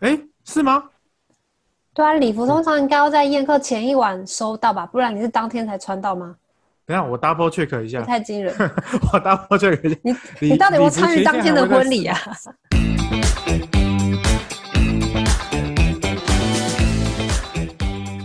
[0.00, 0.84] 哎，是吗？
[1.92, 6.36] 对啊，礼服通常应该要在宴客前一晚收到吧，不然你是当天才穿到吗？
[6.86, 8.54] 等下我 double check 一下，太惊人！
[9.12, 12.16] 我 double check 一下，你你到底有参与当天的婚礼啊？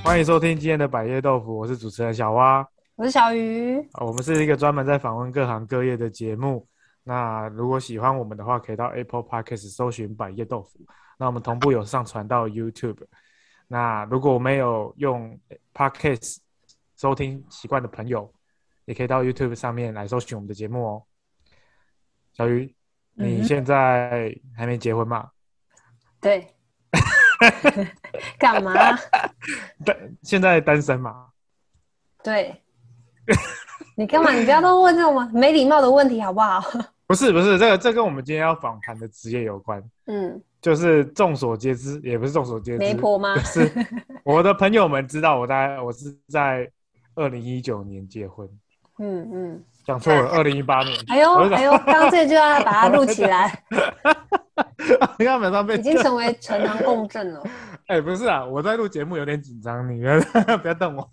[0.04, 2.64] 欢迎收听今天的百叶豆腐，我是主持人小蛙，
[2.96, 3.84] 我是小鱼。
[4.00, 6.68] 我们是一个专门在访问各行各业的节目。
[7.04, 10.80] 那如果喜欢我们的话，可以到 Apple Podcast 搜寻百叶豆腐。
[11.18, 13.06] 那我们同步有上传到 YouTube。
[13.68, 15.40] 那如果没有用
[15.74, 16.38] Podcast
[16.96, 18.34] 收听习惯的朋友，
[18.86, 21.04] 也可以到 YouTube 上面来搜寻我们的节目哦。
[22.34, 22.74] 小鱼，
[23.14, 25.30] 你现在还没结婚吗？
[26.22, 26.48] 对。
[28.38, 28.74] 干嘛？
[29.84, 31.30] 单现在单身吗？
[32.24, 32.64] 对。
[33.96, 34.32] 你干嘛？
[34.32, 36.62] 你不要都问这种没礼貌的问题好不好？
[37.06, 39.84] 不是不是，这个这跟我们今天要访谈的职业有关。
[40.06, 40.42] 嗯。
[40.62, 43.38] 就是众所皆知，也不是众所皆知，媒婆吗？
[43.40, 43.70] 是
[44.24, 46.72] 我的朋友们知道，我大概我是在
[47.16, 48.48] 二零一九年结婚。
[49.00, 50.98] 嗯嗯，讲错了，二零一八年。
[51.08, 53.64] 哎呦哎呦，刚这就要把它录起来。
[55.18, 57.44] 你看，马上被已经成为陈堂共振了。
[57.88, 60.02] 哎，不是啊，我在录节目有点紧张，你
[60.62, 61.10] 不要瞪我。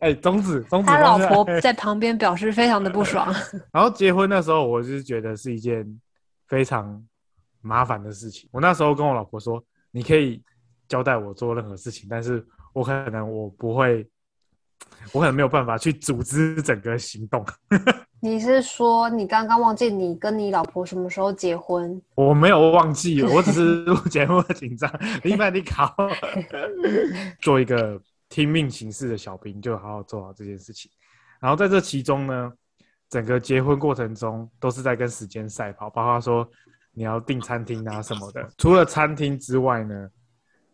[0.00, 3.32] 哎，宗子，宗子，他老婆在旁边表示非常的不爽。
[3.72, 6.00] 然后结婚那时候，我就是觉得是一件
[6.46, 7.02] 非常。
[7.60, 10.40] 麻烦的事情，我那时候跟我老婆说，你可以
[10.86, 14.08] 交代我做任何事情，但是我可能我不会，
[15.12, 17.44] 我可能没有办法去组织整个行动。
[18.20, 22.00] 你是说你刚刚忘记你跟你老婆什么时候结婚？
[22.14, 24.92] 我没有忘记，我只是录节目紧张。
[25.22, 25.94] 你把你考，
[27.40, 30.90] 做一个听命行事的小兵，就好好做好这件事情。
[31.40, 32.52] 然后在这其中呢，
[33.08, 36.48] 整个结婚过程中都是在跟时间赛跑，包括说。
[36.90, 40.08] 你要订餐厅啊什么的，除了餐厅之外呢，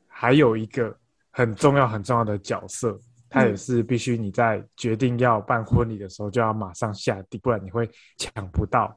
[0.07, 0.97] 还有一个
[1.31, 2.99] 很重要很重要的角色，
[3.35, 8.97] 他也是必须你在决定要办婚礼的时候就要马上下定，不然你会抢不到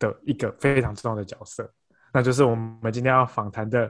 [0.00, 1.72] 的一个非常重要的角色，
[2.12, 3.88] 那就是我们今天要访谈的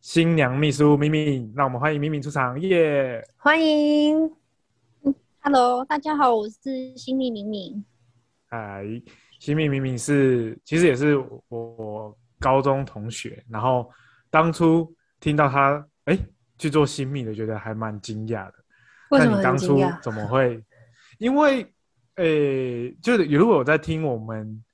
[0.00, 1.52] 新娘秘书敏敏。
[1.56, 3.20] 那我们欢迎敏敏出场，耶！
[3.38, 4.30] 欢迎
[5.40, 7.84] ，Hello，大家好，我是新密敏敏，
[8.46, 8.86] 嗨。
[9.40, 11.16] 新密敏敏是，其实也是
[11.48, 13.90] 我高中同学，然后
[14.30, 16.16] 当初听到他哎
[16.56, 18.59] 去做新密的，觉得还蛮惊讶的。
[19.10, 20.62] 为什么当初怎么会？
[21.18, 21.66] 因为
[22.16, 24.64] 诶，就是如果我在听我们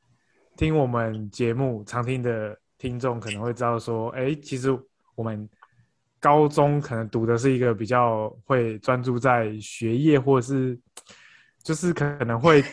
[0.57, 4.71] 听我们节目常听的听众，可能会知道说，哎，其实
[5.15, 5.49] 我们
[6.21, 10.79] 高中可能读的是一个比较会专注在学业，或者是
[11.63, 12.65] 就是可能会。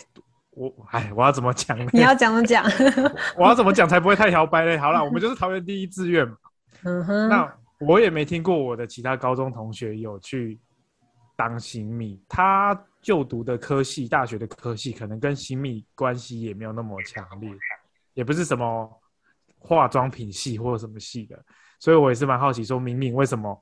[0.55, 1.89] 我哎，我要怎么讲呢？
[1.91, 2.63] 你要怎么讲？
[3.35, 4.77] 我要怎么讲才不会太摇摆嘞？
[4.77, 6.35] 好了，我们就是桃园第一志愿嘛。
[6.83, 7.27] 嗯哼。
[7.27, 10.59] 那我也没听过我的其他高中同学有去
[11.43, 17.51] 当新密，他就读的科系，大学的科系，可能跟新密关系也没有那么强烈，
[18.13, 18.89] 也不是什么
[19.59, 21.37] 化妆品系或者什么系的，
[21.81, 23.61] 所以我也是蛮好奇，说明明为什么？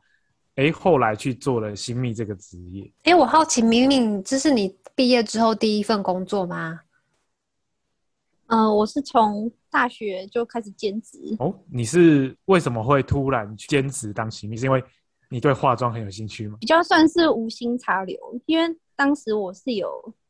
[0.57, 2.91] 哎，后来去做了新密这个职业。
[3.01, 6.81] 哎，我好奇，明明这是你毕业之后第一份工作吗？
[8.45, 11.17] 嗯，我是从大学就开始兼职。
[11.39, 14.55] 哦，你是为什么会突然兼职当新密？
[14.55, 14.83] 是因为
[15.31, 16.57] 你对化妆很有兴趣吗？
[16.59, 19.89] 比较算是无心插柳，因为当时我是有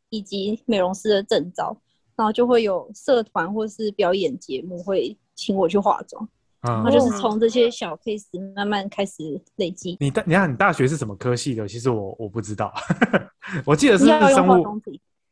[0.10, 1.76] 以及美容师的证照，
[2.16, 6.30] 然后就会有社团或是表演节目会请我去化妆。
[6.62, 9.98] 然后就是从这些小 case 慢慢开始累积。
[10.00, 11.68] 你大，你看你大学是什么科系的？
[11.68, 12.72] 其实我我不知道，
[13.66, 14.64] 我记得是生物。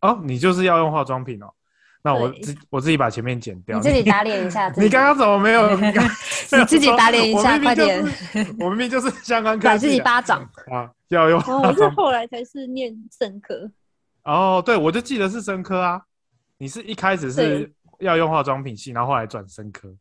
[0.01, 1.53] 哦，你就是要用化妆品哦。
[2.01, 3.77] 那我自我自己把前面剪掉。
[3.77, 4.69] 你自己打脸一下。
[4.77, 5.69] 你刚刚怎么没有？
[5.79, 8.01] 你自己打脸一下，快点。
[8.57, 9.65] 我明明就是相关 科。
[9.65, 10.89] 打自己巴掌啊！
[11.09, 11.39] 要用。
[11.39, 13.69] 我是后来才是念生科。
[14.23, 16.01] 哦，对，我就记得是生科啊。
[16.57, 19.93] 你是一开始是要用化妆品系，然后后来转生科。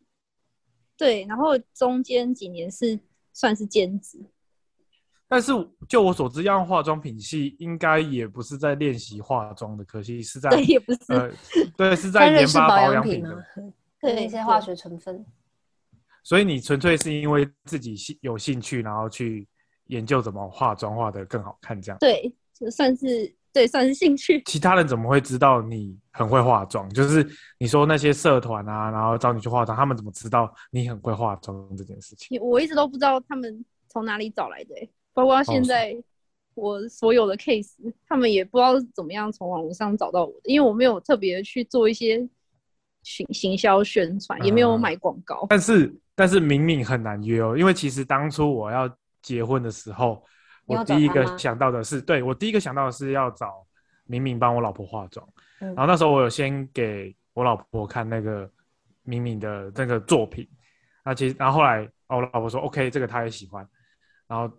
[0.96, 2.98] 对，然后中间几年是
[3.32, 4.18] 算是兼职，
[5.28, 5.52] 但是
[5.88, 11.30] 就我所知，要用化妆品系应该也不是在练习化妆的，可惜是在对，也不是呃，
[11.76, 13.44] 对，是在研发保养品的，
[14.00, 15.24] 对一些化学成分。
[16.22, 19.46] 所以你纯粹是因为自己兴有兴趣，然后去
[19.86, 23.34] 研究怎么化妆化的更好看，这样对，就算是。
[23.50, 24.42] 对，算是兴趣。
[24.44, 26.88] 其他人怎么会知道你很会化妆？
[26.90, 27.26] 就是
[27.58, 32.38] 你说那些社团啊，然后找你去化妆，他们怎么知道你很会化妆这件事情？
[32.40, 36.00] 我一直都不知道他们从哪里找来的，包括现在
[36.54, 37.72] 我所有的 case，
[38.08, 42.18] 他们也不知道怎么样从网络上找到我的，因为我没有特别去做一些
[43.02, 45.44] 行行销宣传，也没有嗯买广告。
[45.48, 48.88] 但是但是明明很难约哦，因为其实当初我要
[49.20, 50.22] 结婚的时候，
[50.66, 53.66] 我第一个想到的是，对我第一个想到的是要找
[54.06, 55.28] 明明帮我老婆化妆，
[55.58, 55.66] 嗯。
[55.74, 58.48] 然后那时候我有先给我老婆看那个
[59.02, 60.48] 明明的那个作品，
[61.04, 63.68] 那其实然后后来哦我老婆说 OK 这个她也喜欢，
[64.28, 64.54] 然后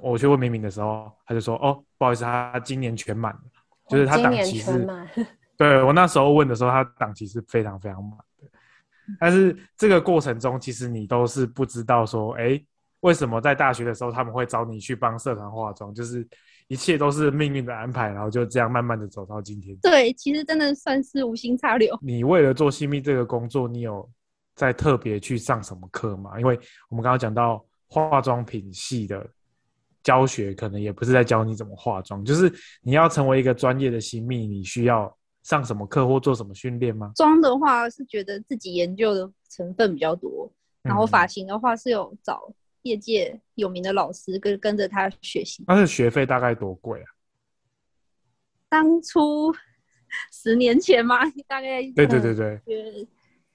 [0.00, 3.40] 我去问明明的时候，他就说哦不好意思，他今年全满了，
[3.88, 5.08] 就是她今年档期是全满，
[5.56, 8.48] 对我那时候问的时候，他档期是非常非常满的，
[9.18, 12.60] 但是这个过程中，其实你都是不知道说，哎，
[13.00, 16.26] 为什么在大学的时候他们会找你去帮社团化妆，就是
[16.68, 19.76] 一切都是命运的安排，然后就这样慢慢的走到今天。
[19.76, 21.96] 对，其实真的算是无心插柳。
[22.02, 24.08] 你为了做新密这个工作，你有
[24.56, 26.38] 在特别去上什么课吗？
[26.40, 26.58] 因为
[26.88, 29.24] 我们刚刚讲到化妆品系的
[30.06, 32.48] 教学，可能也不是在教你怎么化妆，就是
[32.80, 35.12] 你要成为一个专业的新密，你需要
[35.42, 37.10] 上什么课或做什么训练吗？
[37.16, 40.48] 妆的话是觉得自己研究的成分比较多，
[40.82, 42.48] 然后嗯发型的话是有找
[42.82, 45.64] 业界有名的老师跟跟着他学习。
[45.66, 47.06] 但是学费大概多贵啊？
[48.68, 49.52] 当初
[50.32, 51.18] 十年前嘛，
[51.48, 53.08] 大概对对对对，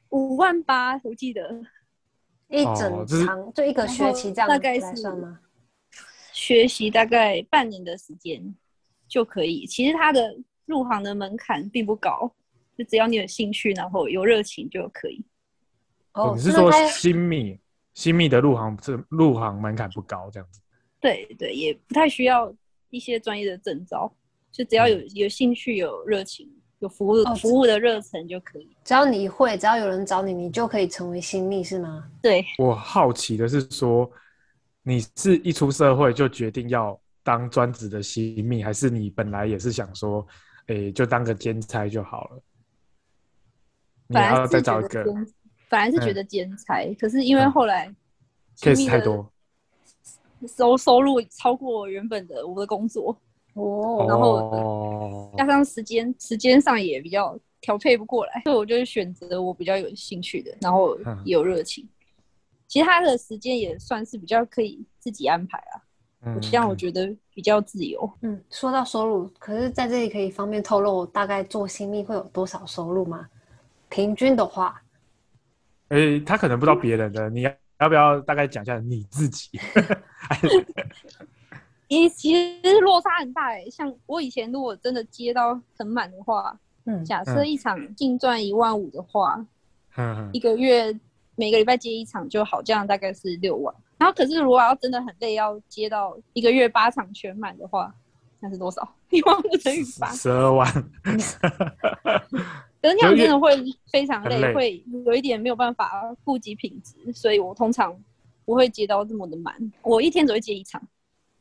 [0.09, 1.61] 五万八，我记得
[2.49, 5.39] 一哦整这是场就一个学期这样大概算吗？
[6.41, 8.41] 学习大概半年的时间
[9.07, 9.63] 就可以。
[9.67, 10.35] 其实它的
[10.65, 12.33] 入行的门槛并不高，
[12.75, 15.23] 就只要你有兴趣，然后有热情就可以。
[16.13, 17.59] 哦，你是说新密
[17.93, 20.59] 新密的入行这入行门槛不高这样子？
[20.99, 22.51] 对对，也不太需要
[22.89, 24.11] 一些专业的证照，
[24.51, 26.49] 就只要有有兴趣、有热情、
[26.79, 28.67] 有服务、哦服务的热忱就可以。
[28.83, 32.09] 只要你会，只要有人找你，你就可以成为新密是吗？
[32.19, 34.09] 对，我好奇的是说，
[34.83, 40.25] 你是一出社会就决定要当专职的新密，还是你本来也是想说，
[40.67, 42.41] 诶，就当个兼差就好了？
[44.07, 45.13] 你还要本来是觉再找一个得，
[45.69, 47.51] 本来是觉嗯得兼差，可是因为嗯。
[47.51, 47.87] 后来
[48.57, 49.31] case 新密的太多。
[50.57, 53.15] 收收入超过原本的我的工作，
[53.53, 55.33] 哦，然后哦。
[55.37, 61.21] 加上时间时间上也比较调配不过来，所以我就选择我比较有兴趣的，然后嗯。
[61.23, 61.87] 也有热情。
[62.71, 65.75] 其实他的时间也算是比较可以自己安排啊，
[66.25, 68.09] 嗯这样我觉得比较自由。
[68.21, 73.27] 嗯，说到收入，可是在这里可以方便透露大概做新密会有多少收入吗？
[73.89, 74.81] 平均的话，
[75.89, 77.51] 诶，他可能不知道别人的，你要
[77.81, 79.49] 要不要大概讲一下你自己？
[81.89, 82.33] 因为其
[82.63, 89.45] 实落差很大诶、像我以前如果真的接到很满的话，嗯，假设一场净赚一万五的话，
[89.91, 90.97] 哼哼一个月
[91.35, 93.73] 每个礼拜接一场就好，这样大概是六万。
[93.97, 97.93] 然后可是如果要真的很累，要接到一个月八场全满的话，
[98.39, 98.87] 那是多少？
[99.11, 100.67] 一万五乘以八，十二万，
[101.03, 101.11] 可
[102.89, 103.55] 是那样真的会
[103.91, 105.91] 非常累会有一点没有办法
[106.23, 107.95] 顾及品质，所以我通常
[108.45, 109.53] 不会接到这么的满。
[109.81, 110.81] 我一天只会接一场，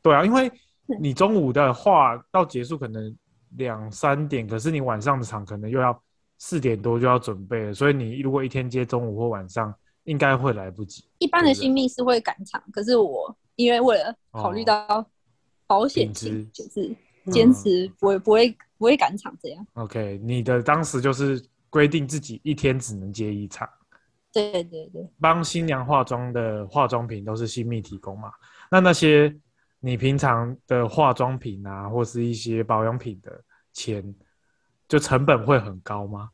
[0.01, 0.51] 对啊，因为
[0.99, 3.15] 你中午的话到结束可能
[3.51, 5.97] 两三点，可是你晚上的场可能又要
[6.43, 9.71] 四点多就要准备了，所以你如果一天接中午或晚上，
[10.05, 11.05] 应该会来不及。
[11.19, 15.07] 一般的新密是会赶场，可是我因为为了考虑到
[15.67, 16.95] 保险品性，质就是
[17.31, 19.63] 坚持不会、不会不会赶场这样。
[19.73, 21.39] OK，你的当时就是
[21.69, 23.69] 规定自己一天只能接一场，
[24.33, 28.31] 对对对，帮新娘化妆的化妆品都是新密提供嘛？
[28.71, 29.31] 那那些
[29.79, 33.39] 你平常的化妆品啊，或是一些保养品的
[33.73, 34.03] 钱，
[34.91, 36.31] 就成本会很高吗？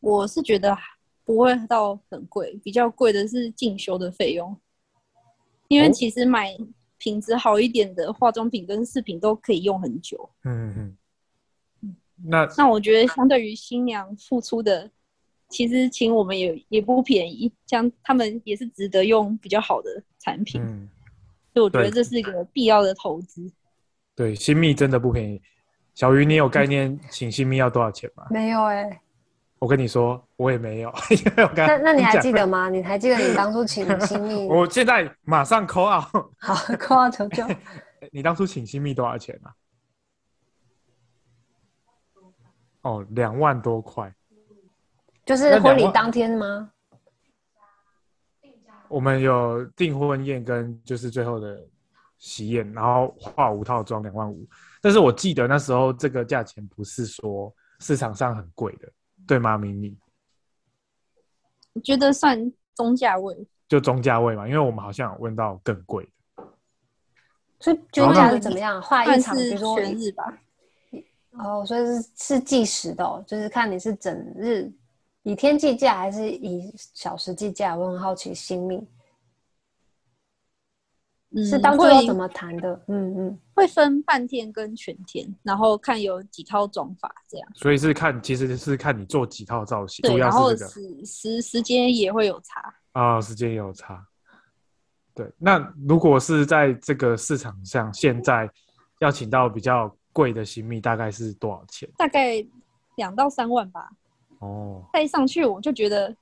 [0.00, 0.76] 我是觉得
[1.24, 4.54] 不会到很贵，比较贵的是进修的费用，
[5.68, 6.54] 因为哦其实买
[6.98, 10.28] 品质好一点的化妆品跟饰品都可以用很久。
[10.44, 10.96] 嗯嗯
[11.80, 11.96] 嗯。
[12.16, 14.90] 那那我觉得相对于新娘付出的，
[15.48, 20.86] 其实请我们也也不便宜，像他们也是值得用比较好的产品，嗯，
[21.54, 23.50] 所以我觉得这是一个必要的投资。
[24.14, 25.40] 对，新密真的不便宜。
[25.94, 28.26] 小鱼，你有概念请新密要多少钱吗？
[28.30, 29.00] 没有哎、
[29.58, 32.68] 我跟你说，我也没有， 因为我刚那那你还讲记得吗？
[32.68, 34.46] 你还记得你当初请 新密？
[34.48, 36.00] 我现在马上扣啊！
[36.38, 37.44] 好，扣啊求救。
[38.12, 39.54] 你当初请新密多少钱啊？
[42.82, 44.12] 哦，两万多块。
[45.24, 46.70] 就是婚礼当天吗？
[48.88, 51.58] 我们有订婚宴跟就是最后的
[52.18, 54.46] 喜宴，然后化五套妆两万五。
[54.84, 57.50] 但是我记得那时候这个价钱不是说
[57.80, 58.92] 市场上很贵的，
[59.26, 59.56] 对吗？
[59.56, 59.96] 明明
[61.72, 63.34] 我觉得算中价位，
[63.66, 66.44] 就中价位嘛，因为我们好像有问到更贵的。
[67.60, 68.82] 所以均价是怎么样？
[68.82, 70.38] 画一算场，比如说全日吧。
[71.30, 74.70] 哦，所以是是计时的、哦，就是看你是整日
[75.22, 77.74] 以天计价还是以小时计价？
[77.74, 78.88] 我很好奇，新密嗯
[81.42, 82.78] 是当初会要怎么谈的？
[82.88, 87.48] 嗯嗯，会分半天跟全天，然后看有几套妆法这样。
[87.54, 92.74] 所以是看，其实是看你做几套造型，对，主要然后是这个时时时间也会有差。
[92.92, 94.06] 啊、时间也有差。
[95.14, 98.50] 对，那如果是在这个市场上，现在
[99.00, 101.88] 要请到比较贵的新密，大概是多少钱？
[101.96, 102.44] 大概
[102.96, 103.88] 两到三万吧。
[104.40, 106.14] 哦，再上去我就觉得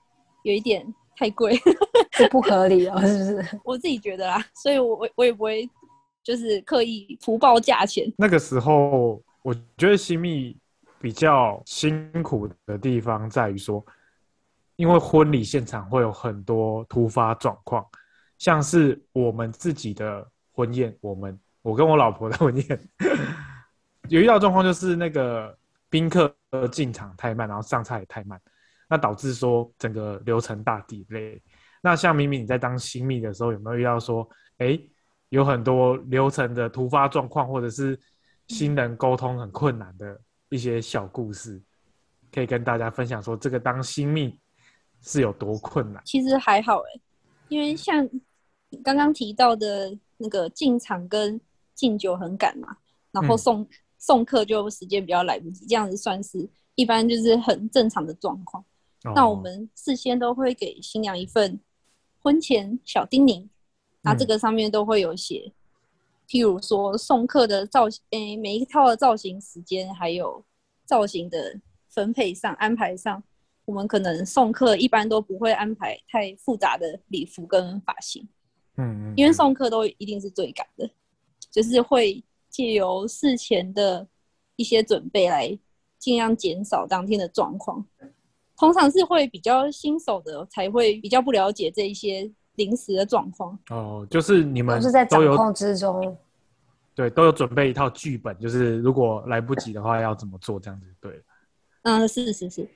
[0.42, 1.58] 有一点太贵，
[2.12, 3.60] 这不合理哦，是不是？
[3.64, 5.68] 我自己觉得啦，所以我我我也不会
[6.22, 8.10] 就是刻意图报价钱。
[8.16, 10.56] 那个时候我觉得新密
[11.00, 13.84] 比较辛苦的地方在于说，
[14.76, 17.84] 因为婚礼现场会有很多突发状况，
[18.38, 22.88] 像是我们自己的婚宴，我们我跟我老婆的婚宴，
[24.08, 25.56] 有遇到状况就是那个
[25.90, 26.34] 宾客
[26.70, 28.40] 进场太慢，然后上菜也太慢，
[28.92, 31.40] 那导致说整个流程大 delay。
[31.80, 34.78] 那像明明你在当新密的时候，有没有遇到说，哎，
[35.30, 37.98] 有很多流程的突发状况，或者是
[38.48, 40.20] 新人沟通很困难的
[40.50, 41.58] 一些小故事，
[42.30, 44.38] 可以跟大家分享说，这个当新密
[45.00, 46.02] 是有多困难？
[46.04, 47.00] 其实还好哎，
[47.48, 48.06] 因为像
[48.68, 51.40] 你刚刚提到的那个进场跟
[51.74, 52.76] 敬酒很赶嘛，
[53.10, 58.62] 然后嗯送、送客就时间比较来不及，这样子算是一般就是很正常的状况。
[59.14, 61.58] 那我哦们事先都会给新娘一份
[62.20, 63.48] 婚前小叮咛，
[64.00, 65.52] 那这嗯个上面都会有写，
[66.28, 70.44] 譬如说送客的造型，诶、每一套的造型时间，还有
[70.84, 73.22] 造型的分配上、安排上，
[73.64, 78.26] 我们可能送客一般都不会安排太复杂的礼服跟发型，
[78.76, 80.88] 嗯嗯，因为嗯送客都一定是最赶的，
[81.50, 84.06] 就是会借由事前的
[84.54, 85.58] 一些准备来
[85.98, 87.84] 尽量减少当天的状况。
[88.62, 93.58] 通常是会比较新手的才会比较不了解这一些临时的状况。
[93.70, 96.16] 哦，就是你们都是在掌控之中。
[96.94, 101.20] 对都有准备一套剧本，就是如果来不及的话要怎么做，这样子对。
[101.82, 102.68] 嗯，是是是。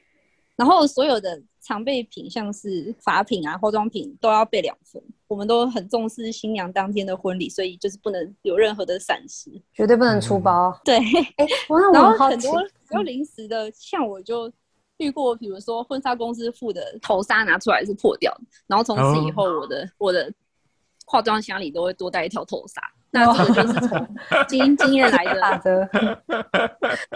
[0.56, 5.00] 然后所有的常备品，像是法品啊、化妆品，都要备两份。
[5.28, 9.52] 我们都很重视新娘当天的婚礼，所以就是不能有任何的闪失。
[9.72, 10.76] 绝对不能出包。
[10.84, 14.50] 对，哎、我那然后我很好奇，很多比较临时的，像我就
[14.98, 20.32] 遇过，比如说婚纱公司付的头纱拿出来是破掉的，然后从此以后我的、我的
[21.06, 22.80] 化妆箱里都会多带一条头纱。
[23.10, 24.16] 那这个就是从
[24.48, 26.22] 经经验来打的折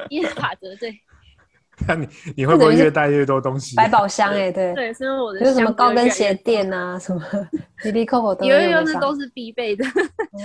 [0.08, 0.94] 经验法则，对
[1.86, 3.74] 那你你会不会越带越多东西？
[3.76, 7.22] 百宝箱哎、对，对，所以我的就什么高跟鞋垫啊，什么
[7.82, 9.84] 滴滴扣扣都有有有，那都是必备的，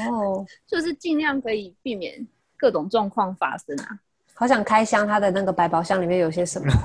[0.09, 0.45] 哦。
[0.65, 2.25] 就是尽量可以避免
[2.57, 3.99] 各种状况发生啊。
[4.35, 6.71] 好想开箱，他的那个百宝箱里面有些什么？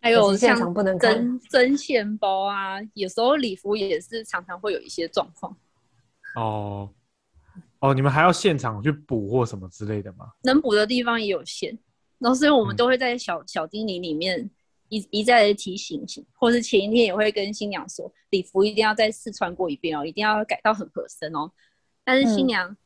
[0.00, 5.56] 还有像场不能看针针线包啊，有时候礼服也是常常会有一些状况，
[6.34, 6.90] 哦
[7.78, 10.32] 哦，你们还要现场去补或什么之类的吗？
[10.42, 11.78] 能补的地方也有限，
[12.18, 14.50] 然后所以我们嗯都会在小小叮咛里面
[14.88, 21.48] 一一再的提醒，或是前一天也会跟新娘说，礼服一定要再试穿过一遍哦，一定要改到很合身哦。
[22.04, 22.76] 但是新嗯娘、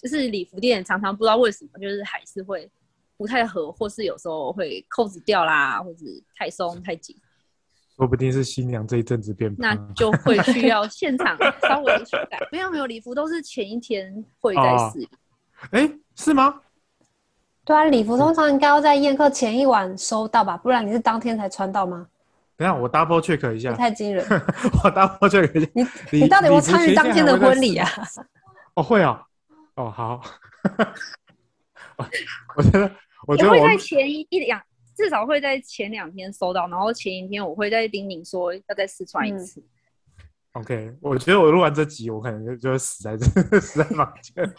[0.00, 2.70] 就是礼服店常常不知道为什么，就是还是会
[3.16, 6.04] 不太合，或是有时候会扣子掉啦，或者
[6.36, 7.16] 太松太紧，
[7.96, 9.74] 说不定是新娘这一阵子变那。
[9.96, 12.38] 就会需要现场稍微修改。
[12.52, 15.08] 没有没有，礼服都是前一天会再哦试。
[15.72, 16.60] 哎，是吗？
[17.64, 22.06] 对啊，礼服通常应该要在宴客前一晚收到吧，不然你是当天才穿到吗？
[22.56, 24.24] 等下我 double check 一下，太惊人。
[24.28, 25.70] 我 double check 一下。
[26.12, 27.88] 你你到底有参与当天的婚礼啊？
[28.74, 29.20] 哦，会哦，
[29.78, 30.20] 哦好，
[32.56, 32.90] 我觉得，
[33.28, 34.60] 我觉得我在前一一两，
[34.96, 39.62] 至少会在前两天收到，然后前一天我会再叮咛说要再试穿一嗯次。
[40.52, 43.24] OK，我觉得我录完这集，我可能就就会死在这
[43.60, 44.54] 死在房间。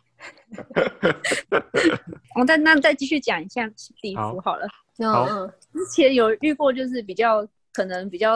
[2.36, 3.70] 我再那再继续讲一下
[4.02, 4.66] 礼服好好了。
[5.00, 8.36] 好嗯嗯，之前有遇过，就是比较可能比较，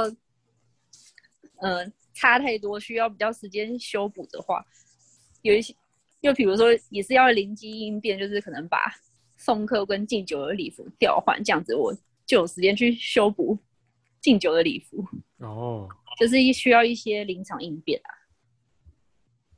[1.62, 4.66] 呃，差太多，需要比较时间修补的话，
[5.44, 5.74] 有一些，
[6.24, 8.80] 就比如说也是要灵机应变，就是可能把
[9.38, 11.94] 送客跟敬酒的礼服调换，这样子我
[12.26, 13.60] 就有时间去修补
[14.22, 15.06] 敬酒的礼服，
[15.40, 18.00] 哦就是一需要一些临场应变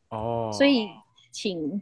[0.10, 0.17] 啊。
[0.17, 0.88] 哦，所以
[1.31, 1.79] 请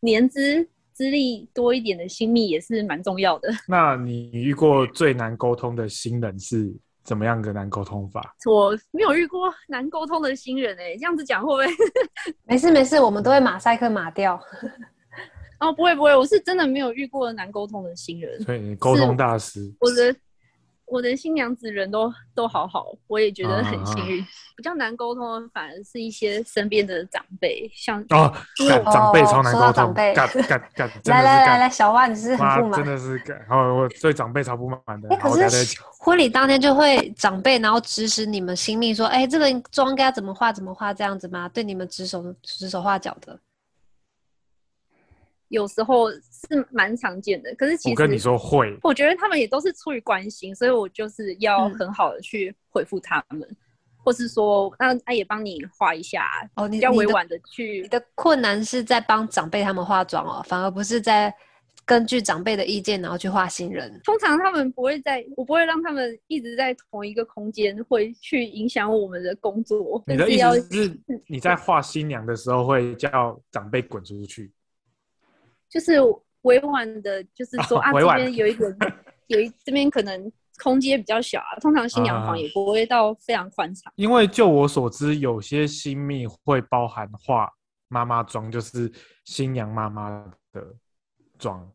[0.00, 3.50] 年资资历多一点的新密也是蛮重要的。
[3.68, 6.74] 那你遇过最难沟通的新人是
[7.04, 8.34] 怎么样个难沟通法？
[8.50, 11.66] 我没有遇过难沟通的新人哎、这样子讲会不会？
[12.44, 14.40] 没事没事，我们都会马赛克码掉。
[15.60, 18.40] 哦，不会不会，我是真的没有遇过难沟通的新人。
[18.42, 20.14] 所以你沟通大师我的
[20.90, 24.20] 我的新娘子人都都好好，我也觉得很幸运。
[24.22, 24.26] 啊
[24.58, 28.34] 比较难沟通的反而是一些身边的长辈，像哦，
[28.90, 32.84] 长辈超难沟通，长辈干 干干，真的是来来来来，小花，你是很不满真。
[32.84, 35.78] 的是干，哦，我对长辈超不满的哎，，好，可是。
[36.00, 41.48] 婚礼当天就会长辈，然后指使你们新命说，哎，这个妆该怎么画怎么画这样子吗？
[41.50, 43.38] 对你们指手指手画脚的。
[45.48, 47.54] 有时候是蛮常见的。
[47.54, 53.48] 可是其实我跟你说会，我觉得他们也都是出于关心，所以我就是要嗯很好的去回复他们，
[53.96, 61.34] 或是说，那他也帮你画一下，哦，你比较委婉的去你的困难是在帮长辈他们化妆哦，反而不是在
[61.84, 63.98] 根据长辈的意见然后去画新人。
[64.04, 70.02] 通常他们不会在，我不会让他们一直在同一个空间，会去影响我们的工作。
[70.06, 74.52] 你的意思是你在画新娘的时候会叫长辈滚出去？
[75.68, 76.00] 就是
[76.42, 78.74] 委婉的，就是说、 啊，这边有一个
[79.26, 80.32] 有一这边可能
[80.62, 83.92] 空间比较小啊，通常新娘啊房也不会到非常宽敞。
[83.96, 87.50] 因为就我所知，有些新密会包含化
[87.88, 88.90] 妈妈妆，就是
[89.24, 90.10] 新娘妈妈
[90.52, 90.64] 的
[91.38, 91.70] 妆。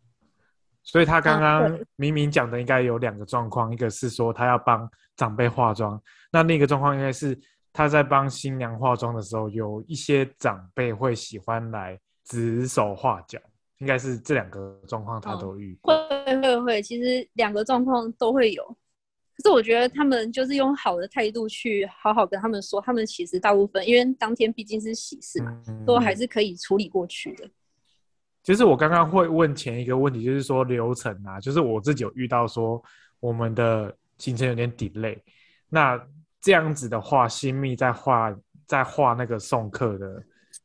[0.86, 7.40] 所以他刚啊刚明明讲的应该有两个状况，一个是说他要帮长辈化妆，那另一个状况应该是
[7.72, 13.40] 他在帮新娘化妆的时候，有一些长辈会喜欢来指手画脚，
[13.80, 15.94] 应该是这两个状况他都遇过。
[16.26, 18.64] 会会会，其实两个状况都会有。
[19.36, 27.50] 可是我觉得他们就是用好的态度去好好跟他们说，他们其实大部分因为当天毕竟是喜事嘛，嗯都还是可以处理过去的。
[28.44, 32.82] 其实我刚刚会问前一个问题，就是说流程啊，就是我自己有遇到说
[33.20, 35.18] 我们的行程有点 delay，
[35.68, 36.00] 那
[36.40, 38.36] 这样子的话，新密在画
[38.68, 40.24] 在画那个送客的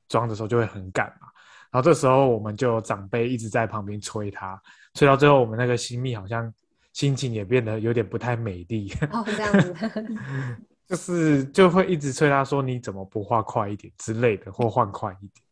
[0.09, 1.28] 妆的时候就会很赶嘛，
[1.71, 4.61] 然后这时候我们就有长辈一直在旁边催他，
[4.95, 6.53] 催到最后我们那个新密好像
[6.93, 9.75] 心情也变得有点不太美丽，哦，这样子。
[10.89, 15.45] 就是就会一直催他说你怎么不画快一点之类的，或换快一点。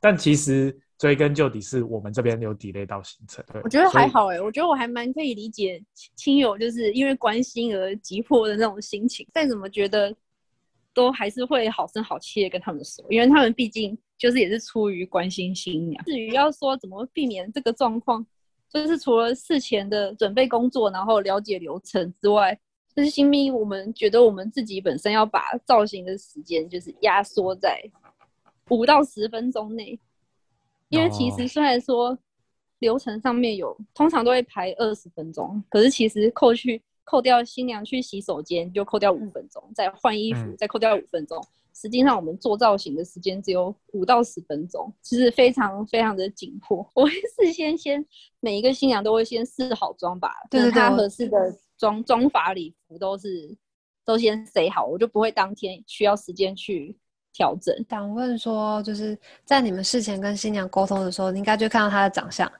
[0.00, 9.26] 但其实追根究底是我们这边有 delay 到行程，对，我觉得还好哎、我觉得我还蛮可以理解亲亲友就是因为关心而急迫的那种心情。
[9.30, 10.16] 再怎么觉得，
[10.94, 16.04] 都还是会好声好气的跟他们说，因为他们毕竟就是也是出于关心新娘。
[16.04, 18.26] 至于要说怎么避免这个状况，
[18.68, 22.58] 就是除了事前的准备工作，然后了解流程之外，
[22.94, 27.80] 就是新密我们觉得我们自己本身要把造型的时间就是压缩在
[28.70, 29.98] 五到十分钟内，
[30.88, 31.36] 因为其哦。
[31.38, 32.18] 实虽然说
[32.80, 40.56] 流程上面有通常都会排二十分钟，可是其实扣去扣掉新娘去洗手间就扣掉五分钟，再换衣服嗯。
[40.58, 41.42] 再扣掉五分钟，
[41.80, 46.78] 实际上我们做造型的时间只有五到十分钟，其实非常非常的紧迫。
[46.92, 48.04] 我会事先先
[48.40, 51.36] 每一个新娘都会先试好妆吧，就是她合适的
[51.78, 53.56] 妆妆法礼服都是
[54.04, 56.98] 都先塞好，我就不会当天需要时间去
[57.32, 57.72] 调整。
[57.88, 62.50] 想问说，就是在你们事前跟新娘沟通的时候，你应该就看到她的长相，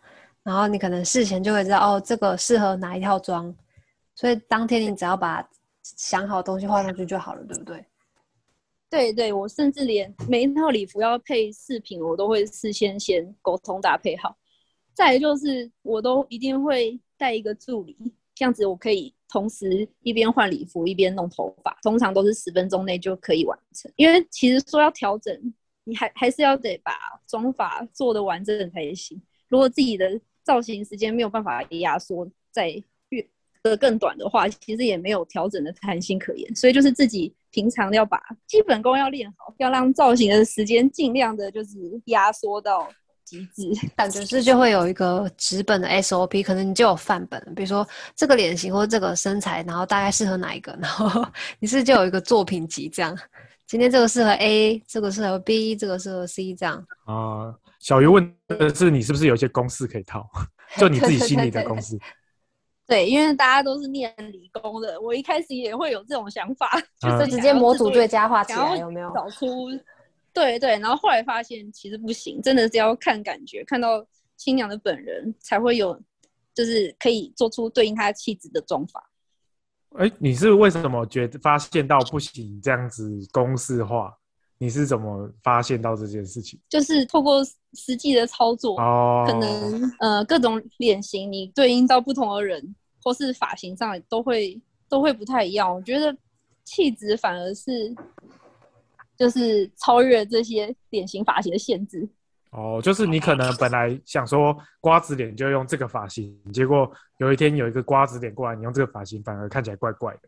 [0.44, 3.52] 然后你可能事前就会知道哦，这个适合哪一套妆，
[4.14, 5.44] 所以当天你只要把
[5.82, 7.84] 想好的东西画上去就好了，对不对？
[8.90, 14.36] 对对，我甚至连每一套礼服要配饰品，我都会事先先沟通搭配好。
[14.94, 17.96] 再来就是，我都一定会带一个助理，
[18.34, 23.92] 这样子我可以同时一边换礼服一边弄头发，通常都是十分钟内就可以完成。
[23.96, 26.92] 因为其实说要调整，你还还是要得把
[27.26, 29.20] 妆发做的完整才行。
[29.48, 32.82] 如果自己的造型时间没有办法压缩在
[33.76, 36.54] 更短的话，其实也没有调整的弹性可言。
[36.54, 41.70] 所以就是自己平常要把基本功要练好，要让造型的时间尽量的就是
[42.06, 42.88] 压缩到
[43.24, 43.70] 极致。
[43.96, 51.26] 感觉是就会有一个纸本的 SOP，可能你就有范本，比如说这个脸型或者这个身材，然后大概适合哪一个，然后
[51.58, 53.16] 你是就有一个作品集这样。
[53.66, 56.82] 今天这个适合 A，这个适合 B，这个适合 C，这样。
[57.04, 60.26] 啊、小鱼问的是你是不是有一些公式可以套？
[60.78, 61.98] 就你自己心里的公式。
[62.88, 69.12] 对，因为大家都是念理工的，我一开始也会有这种想法， 就嗯是直接模组最佳化起想要来，有没有？
[69.14, 69.46] 找出，
[70.32, 74.02] 对对，然后后来发现其实不行，真的是要看感觉，看到
[74.38, 76.00] 新娘的本人才会有，
[76.54, 79.04] 就是可以做出对应她气质的妆法。
[79.96, 84.17] 哎，你是为什么觉得发现到不行这样子公式化？
[84.58, 86.58] 你是怎么发现到这件事情？
[86.68, 87.44] 就是透过
[87.74, 95.72] 实际的操作，哦，可能呃各种脸型，你对应到不同的人，或是发型上都会都会不太一样。
[95.72, 96.16] 我觉得
[96.64, 97.94] 气质反而是
[99.16, 102.08] 就是超越这些脸型发型的限制。
[102.50, 110.20] 哦，就是你可能本来想说瓜子脸就用这个发型，结果有一天有一个瓜子脸过来，你用这个发型反而看起来怪怪的，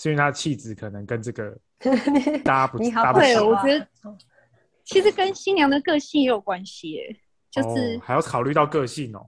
[0.00, 1.58] 是因为他的气质可能跟这个
[2.44, 3.86] 搭不你好搭不起对，我觉得
[4.84, 7.16] 其实跟新娘的个性也有关系耶，
[7.50, 9.26] 就是哦还要考虑到个性哦。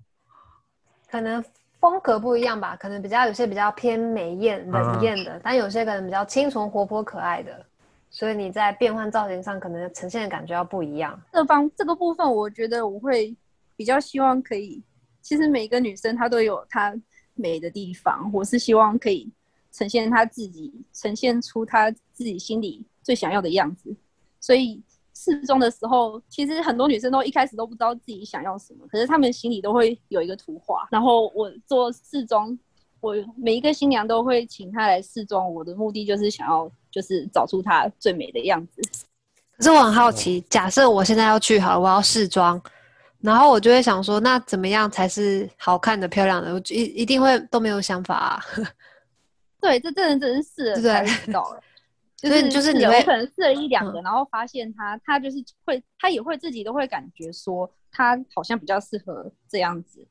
[1.11, 1.45] 可能
[1.81, 7.67] 风格不一样吧，可能比较有些比较偏美艳冷艳的，但有些可能比较清纯活泼可爱的，
[8.09, 11.21] 所以你在变换造型上可能呈现的感觉要不一样。
[11.33, 13.37] 这方这个部分，我觉得我会
[13.75, 14.81] 比较希望可以，
[15.21, 16.95] 其实每个女生她都有她
[17.35, 19.29] 美的地方，我是希望可以
[19.73, 23.95] 呈现他自己，呈现出他自己心里最想要的样子。
[24.41, 24.83] 所以
[25.15, 30.89] 试妆的时候，其实很多女生都一开始都不知道自己想要什么，可是她们心里都会有一个图画。
[30.91, 32.59] 然后我做试妆，
[33.01, 38.81] 我每一个新娘都会请她来试妆，我的目的就是想要就是找出她最美的样子。
[39.57, 42.59] 可是我很好奇，假设我现在要去好了，我要试妆，
[43.21, 46.55] 然后我就会想说，那怎么样才是好看的、漂亮的？
[46.55, 48.43] 我一一定会都没有想法、啊。
[49.61, 51.63] 对，这真的真是试了才知道了。
[52.17, 60.07] 就是就是你会可能试了一两个，嗯然后发现他他就是会，他也会自己都会感觉说他好像比较适合这样子。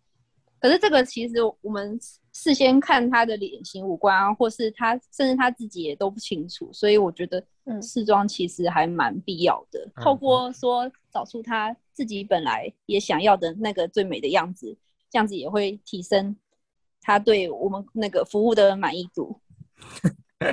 [0.59, 1.97] 可是这个其实我们
[2.33, 9.79] 事先看他的脸型、五官啊，或是他甚至他自己也都不清楚，所以我觉得嗯试妆其实还蛮必要的。
[9.95, 14.75] 嗯透过说找出他自己本来也想要的那个最美的样子，
[15.11, 16.35] 这样子也会提升
[17.01, 19.39] 他对我们那个服务的满意度。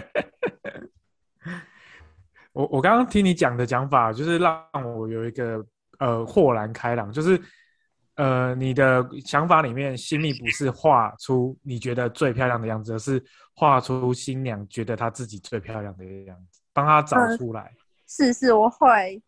[2.53, 4.65] 我我刚刚听你讲的讲法，就是让
[4.97, 5.65] 我有一个
[5.99, 7.39] 呃豁然开朗，就是
[8.15, 13.23] 呃你的想法里面，心里不是画出你觉得最漂亮的样子，而是
[13.55, 17.71] 画出新娘觉得她自己最漂亮的样子，帮她找嗯出来。
[18.09, 19.21] 是是，我后来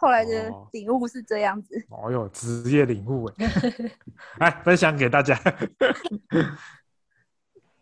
[0.00, 1.80] 后来的哦领悟是这样子。
[1.90, 3.46] 哦哟，职业领悟哎，
[4.38, 5.38] 来分享给大家。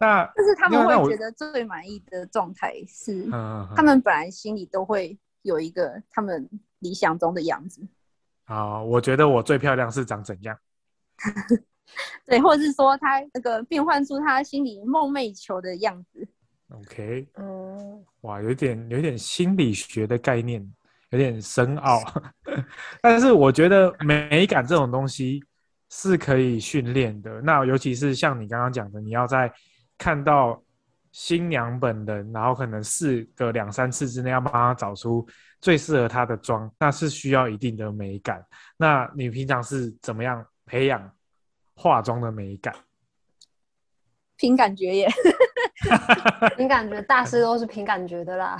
[0.01, 3.29] 那但是他们会觉得最满意的状态是，
[3.75, 6.49] 他们本来心里都会有一个他们
[6.81, 7.81] 理想中的样子，
[8.45, 10.59] 好，我觉得我最漂亮是长怎样？
[12.27, 16.29] 对，或者是说他那个变换出他心里梦寐以求的样子。
[16.69, 20.63] OK，嗯，哇，有点有点心理学的概念，
[21.11, 22.01] 有点深奥。
[23.01, 25.43] 但是我觉得美感这种东西
[25.91, 27.41] 是可以训练的。
[27.41, 29.53] 那尤其是像你刚刚讲的，你要在
[29.97, 30.63] 看到
[31.13, 35.27] 新娘本人，然后可能试个两三次之内，要帮她找出
[35.61, 38.45] 最适合她的妆，那是需要一定的美感。
[38.77, 41.11] 那你平常是怎么样培养
[41.75, 42.75] 化妆的美感？
[44.37, 45.09] 凭感觉耶，
[46.57, 48.57] 凭感觉，大师都是凭感觉的啦。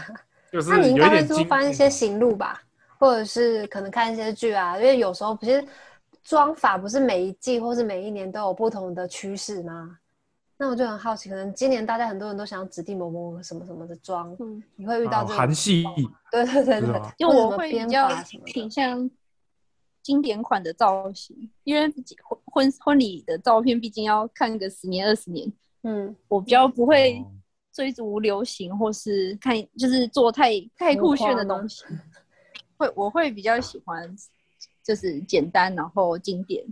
[0.53, 2.63] 就是那你应该会多翻一些行路吧，
[2.99, 5.65] 或者是可能看一些剧啊，因为有时候不是
[6.23, 9.99] 妆法不是每一季或是每一年都有不同的趋势吗？
[10.61, 15.85] 那我就很好奇，可能今年大家很多人都想要指定某某什么什么的妆，嗯，你会遇到哦这种韩系
[16.33, 19.09] 对对对对是吗，就我会比较法什么的倾向
[20.03, 21.87] 经典款的造型，因为
[22.25, 25.53] 婚婚婚礼的照片毕竟要看个十年二十年，
[25.85, 27.31] 嗯，我比较不会哦
[27.79, 31.85] 追逐流行，或是看就是做太太酷炫的东西。
[32.77, 34.13] 会我会比较喜欢
[34.83, 36.65] 就是简单然后经典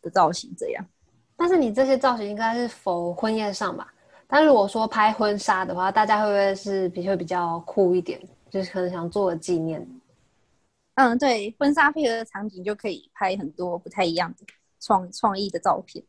[0.00, 0.82] 的造型这样。
[1.36, 3.92] 但是你这些造型应该是否婚宴上吧？
[4.26, 8.18] 但如果说拍婚纱的话，大家会不会是比会比较酷一点？
[8.48, 9.86] 就是可能想做个纪念。
[10.94, 14.46] 嗯，对，婚纱配合的场景就可以拍很多不太一样的
[14.80, 16.02] 创创意的照片。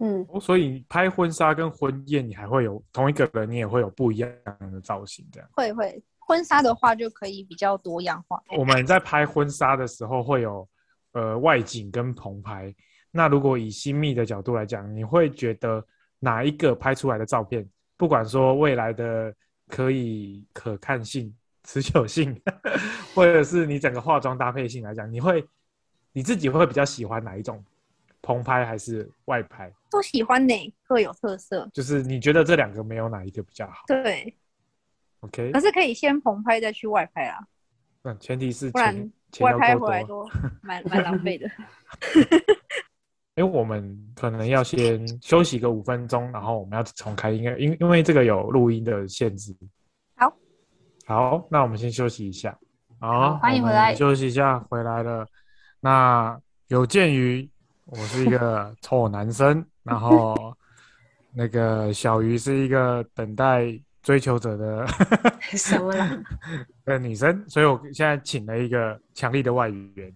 [0.00, 4.30] 嗯，哦所以拍婚纱跟婚宴，你还会有同一个人，你也会有不一样
[4.72, 5.26] 的造型。
[5.32, 8.40] 这样，会会，婚纱的话就可以比较多样化。
[8.56, 10.68] 我们在拍婚纱的时候会有
[11.12, 12.72] 呃外景跟棚拍。
[13.10, 15.84] 那如果以新密的角度来讲，你会觉得
[16.20, 19.34] 哪一个拍出来的照片，不管说未来的
[19.66, 21.34] 可以可看性、
[21.64, 22.40] 持久性，
[23.14, 25.44] 或者是你整个化妆搭配性来讲，你会
[26.12, 27.64] 你自己会比较喜欢哪一种？
[28.28, 29.72] 棚拍还是外拍？
[29.90, 30.54] 都喜欢哪，
[30.86, 31.66] 各有特色。
[31.72, 34.36] 就是你觉得这两个没有哪一个比较好对
[35.20, 37.38] ，？OK，可是可以先棚拍再去外拍啊，
[38.02, 39.10] 那前提是不然
[39.40, 40.28] 外拍回来多。
[40.28, 41.50] 都蛮蛮浪费的。
[43.36, 49.56] 因为我们可能要先休息个五分钟，然后我们要重开音乐，因因为这个有录音的限制。
[50.16, 50.36] 好，
[51.06, 52.54] 好，那我们先休息一下。
[53.00, 55.26] 好，欢迎回来休息一下，回来了。
[55.80, 57.48] 那有鉴于
[57.90, 60.54] 我是一个臭男生，然后
[61.32, 63.66] 那个小鱼是一个等待
[64.02, 64.86] 追求者的
[65.56, 66.22] 什么啦？
[66.84, 70.12] 的女生，所以我现在请了一个强力的外语员。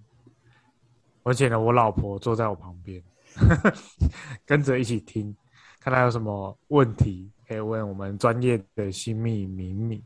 [1.22, 3.02] 而且呢，我老婆坐在我旁边，
[4.44, 5.34] 跟着一起听，
[5.80, 10.02] 看她有什么问题可以问我们专业的新密敏敏。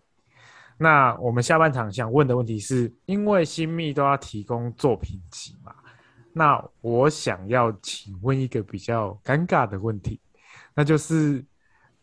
[0.78, 5.65] 那我们下半场想问的问题是，因为新密都要提供作品集嘛，
[6.38, 10.20] 那我想要请问一个比较尴尬的问题，
[10.74, 11.42] 那就是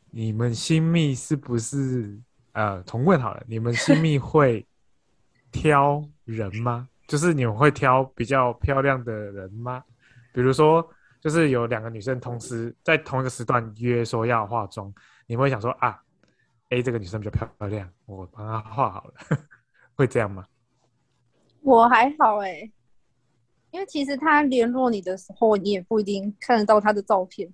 [0.10, 2.20] 你们新密是不是
[2.54, 4.66] 呃，重问好了，你们新密会
[5.52, 6.90] 挑人吗？
[7.08, 9.84] 就是你们会挑比较漂亮的人吗？
[10.34, 10.84] 比如说，
[11.22, 14.92] 就是有两个女生同时在同一个时段约说要化妆，
[15.28, 16.02] 你们会想说啊
[16.70, 19.14] ，A 这个女生比较漂亮，我帮她化好了，
[19.94, 20.44] 会这样吗？
[21.62, 22.72] 我还好哎、
[23.74, 27.52] 因为其实他联络你的时候，你也不一定看得到他的照片。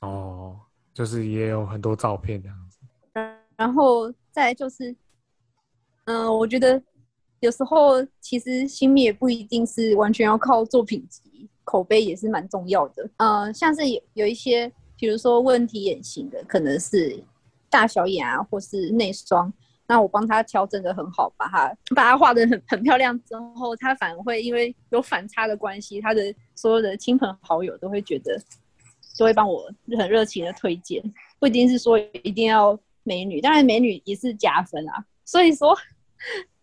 [0.00, 0.60] 哦，
[0.92, 2.78] 就是也有很多照片这样子。
[3.56, 4.94] 然后再来就是，
[6.04, 6.80] 嗯、我觉得
[7.40, 13.08] 有时候其实新密也不一定是完全要靠作品集，口碑也是蛮重要的。
[13.16, 17.18] 呃，像是有有一些，比如说问题眼型的，可能是
[17.70, 19.50] 大小眼啊，或是内双。
[19.86, 28.40] 那我帮他调整的很好，把他把他画的很很漂亮之后，他反而会因为有反差的关系，他的所有的亲朋好友都会觉得，
[29.16, 31.02] 就会帮我很热情的推荐，
[31.38, 35.04] 不一定是说一定要美女，当然美女也是加分啊。
[35.24, 35.76] 所以说，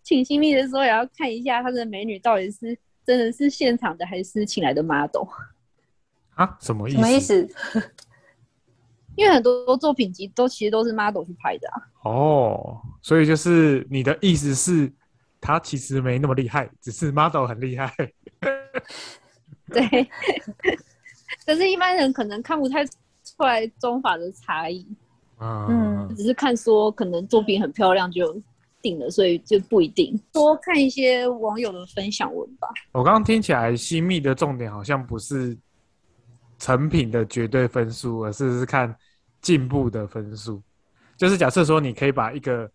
[0.02, 5.28] 请新密的时候也要看一下他的美女到底是真的是现场的还是请来的 model，
[6.36, 6.98] 啊，什么意思？
[6.98, 7.20] 什么意？
[7.20, 7.50] 思？
[9.20, 11.82] 因为很多作品集都其实都是 model 去拍的啊。
[12.04, 14.90] 哦，所以就是你的意思是，
[15.42, 17.94] 他其实没那么厉害，只是 model 很厉害。
[19.68, 20.10] 对，
[21.46, 22.94] 可是一般人可能看不太出
[23.40, 24.88] 来中法的差异，
[25.42, 28.42] 嗯，只是看说可能作品很漂亮就
[28.82, 30.18] 定了，所以就不一定。
[30.32, 32.70] 多看一些网友的分享文吧。
[32.94, 35.58] 我刚刚听起来，新密的重点好像不是
[36.58, 38.96] 成品的绝对分数，而是是看
[39.41, 40.62] 进步的分数。
[41.17, 42.69] 就是假设说，你可以把一个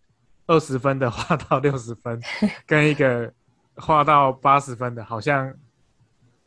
[0.47, 2.21] 二十分的 画到六十分，
[2.65, 3.33] 跟一个
[3.75, 5.51] 画到八十分的，好像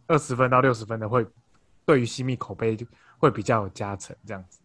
[0.07, 1.27] 二十分到六十分的会
[1.85, 2.87] 对于西密口碑就
[3.19, 4.61] 会比较有加成，这样子。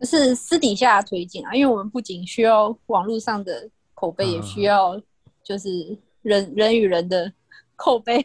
[0.00, 5.00] 就是私底下推荐啊，因为我们不仅需要网络上的口碑，也需要
[5.42, 7.32] 就是人人与人的
[7.76, 8.22] 口碑。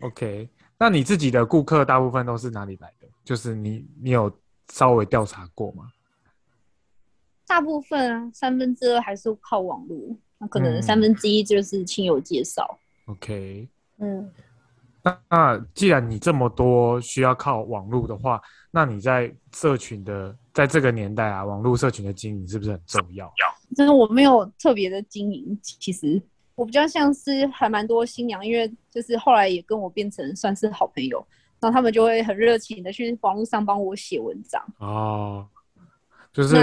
[0.00, 3.06] OK，那你自己的顾客大部分都是哪里来的？
[3.22, 4.34] 就是你你有
[4.72, 5.90] 稍微调查过吗？
[7.46, 12.78] 大部分啊，三分之二还是靠网络，那可能嗯三分之一就是亲友介绍。
[13.06, 13.66] OK，
[13.98, 14.30] 嗯，
[15.02, 23.32] 那那既然你这么多需要靠网络的话，那你在社群的在这个年代啊，网络社群的经营是不是很重要？
[23.74, 26.20] 就是我没有特别的经营，其实
[26.54, 31.26] 我比较像是还蛮多新娘，因为就是后来也跟我变成算是好朋友，
[31.60, 34.62] 然后他们就会很热情的去网络上帮我写文章。
[34.78, 35.46] 哦，
[36.32, 36.56] 就是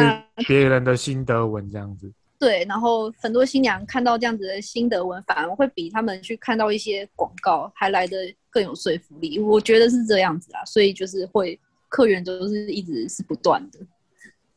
[0.47, 2.11] 别人的心得文这样子。
[2.37, 8.17] 对，然后很多新娘看到这样子的心得文，反而会比他们去看到一些广告还来的
[8.49, 9.39] 更有说服力。
[9.39, 13.79] 我觉得是这样子啊，所以就是会客源都是一直是不断的。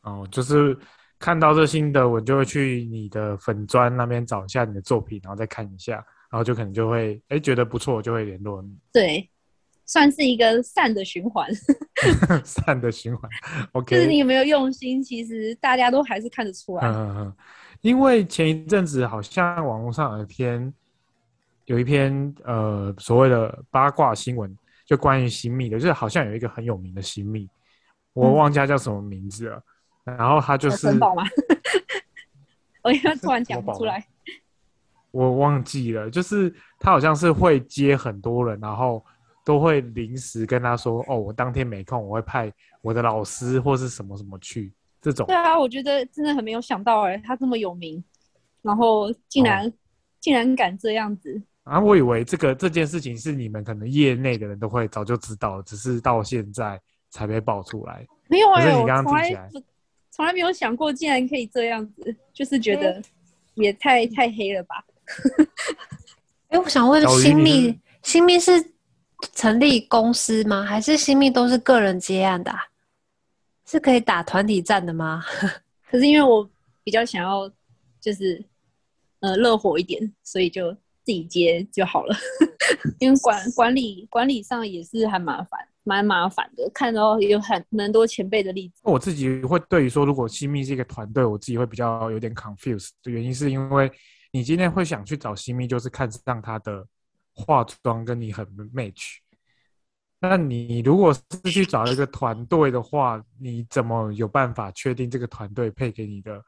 [0.01, 0.77] 哦，就是
[1.17, 5.95] 看到这心得文，就会去你的粉砖那边找一下你的作品，然后再看一下，
[6.29, 8.77] 然后就可能就会哎觉得不错，就会联络你。
[8.91, 9.27] 对，
[9.89, 11.49] 算是一个善的循环。
[12.45, 13.27] 善的循环
[13.71, 13.95] ，OK。
[13.95, 16.87] 就是你有没有用心，其实大家都还是看得出来。
[16.87, 17.33] 嗯嗯嗯，
[17.81, 20.71] 因为前一阵子好像网络上有一篇
[21.65, 27.49] 有一篇呃所谓的八卦新闻，就关于新密的，就是好像有一个很有名的新密，
[28.13, 29.59] 我嗯忘记他叫什么名字了。
[30.03, 30.87] 然后他就是？
[32.83, 34.05] 我因为突然讲不出来。
[35.09, 39.03] 我忘记了，就是他好像是会接很多人，然后
[39.49, 48.03] 都会临时跟他说：“哦，我当天没空，我会派我的老师或是什么什么去。”这种对啊，我觉得真的很没有想到哎、他这么有名，
[48.61, 49.73] 然后竟然、哦
[50.19, 51.41] 竟然敢这样子。
[51.63, 58.05] 啊，我以为这个这件事情是你们可能业内的人都会早就知道，只是到现在才被爆出来。
[58.27, 59.63] 没有哎、我可是你刚刚从来听起来
[60.11, 63.01] 从来没有想过，竟然可以这样子，就是觉得
[63.55, 64.75] 也太太黑了吧。
[66.49, 68.51] 哎，我想问新密，新密是
[69.33, 70.63] 成立公司吗？
[70.63, 72.59] 还是新密都是个人接案的啊、
[73.65, 75.23] 是可以打团体战的吗？
[75.89, 76.49] 可是因为我
[76.83, 77.51] 比较想要
[77.99, 78.43] 就是
[79.19, 82.15] 呃热火一点，所以就自己接就好了。
[82.99, 86.69] 因为管管理管理上也是很麻烦，蛮麻烦的。
[86.73, 88.81] 看到有很蛮多前辈的例子。
[88.83, 93.91] 我自己会对于说，如果新密是一个团队，我自己会比较有点 confused 的原因，是因为
[94.31, 96.85] 你今天会想去找新密，就是看上他的
[97.39, 99.17] 化妆跟你很 match。
[100.19, 106.43] 那你如果是去找一个团队的话，你怎么有办法确定这个团队配给你的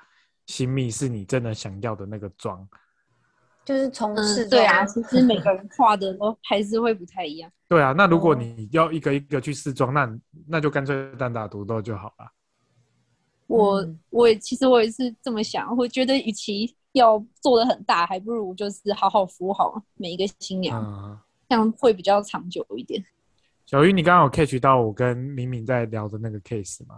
[0.46, 2.68] 新密是你真的想要的那个妆？
[3.64, 7.50] 就是从试嗯，对啊，其实每个人画的都还是会不太一样。
[7.70, 12.30] 对啊，那如果哦你要一个一个去试妆，那那就干脆单打独斗就好了。
[13.48, 21.18] 我嗯我也其实我也是这么想，我觉得与其要做的很大，还不如就是好好服务好每一个新娘，嗯，
[21.50, 23.04] 这样会比较长久一点。
[23.66, 26.96] 小鱼，你刚刚有 catch 到我跟敏敏在聊的那个 case 吗？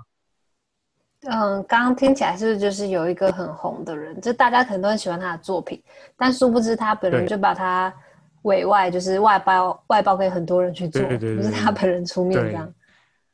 [1.25, 5.81] 嗯，刚刚听起来是不是就是有一个很红的人，就大家可能都很喜欢他的作品，
[6.17, 7.93] 但殊不知他本人就把他
[8.41, 12.73] 委外，就是外包外包给很多人去做，对对对对不是他本人出面这样。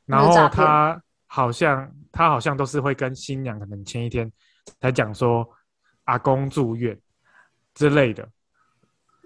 [0.06, 4.32] 然后他好像他好像都是会跟新娘可能前一天
[4.82, 5.48] 才讲说
[6.10, 7.00] 阿公住院
[7.74, 8.28] 之类的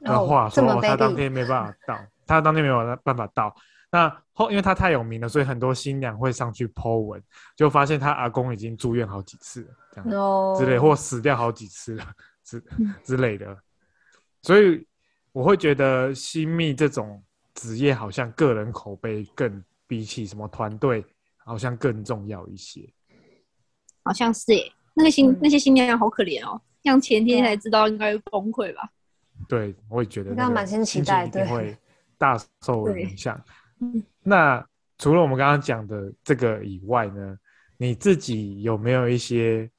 [0.02, 3.56] 的哦话，说哦他当天没办法到，他当天没有办法到。
[3.92, 7.22] 那后因为他太有名了，所以很多新娘会上去 po 文，
[7.56, 12.06] 就发现他阿公已经住院好几次了，这样哦，之类，或死掉好几次了
[12.44, 13.56] 之嗯 之类的。
[14.42, 14.86] 所以
[15.32, 21.06] 我会觉得新密这种职业好像个人口碑更比起什么团队
[21.38, 22.92] 好像更重要一些。
[24.04, 28.90] 好像是耶，那个新、嗯那些新娘好可怜哦，像前天才知道应该会崩溃吧。
[29.48, 31.78] 对，我也觉得那满心期待对一定会
[32.18, 33.42] 大受影响
[33.80, 34.04] 嗯。
[34.22, 34.66] 那
[34.98, 37.38] 除了我们刚刚讲的这个以外呢，
[37.78, 39.70] 你自己有没有一些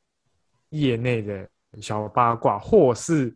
[0.70, 1.48] 业内的
[1.80, 3.34] 小八卦，或是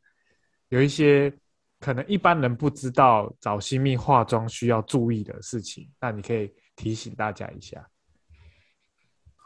[0.68, 1.33] 有一些
[1.81, 5.88] 可能一般人不知道找新密化妆需要注意的事情？
[6.00, 7.88] 那你可以提醒大家一下。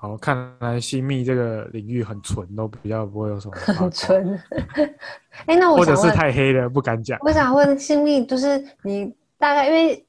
[0.02, 4.42] 好，看来新密这个领域很纯，都比较不会有什么八卦很，纯。
[5.46, 7.16] 哎，那我或者是，太黑了不敢讲。
[7.22, 10.04] 我想问新密，就是你大概因为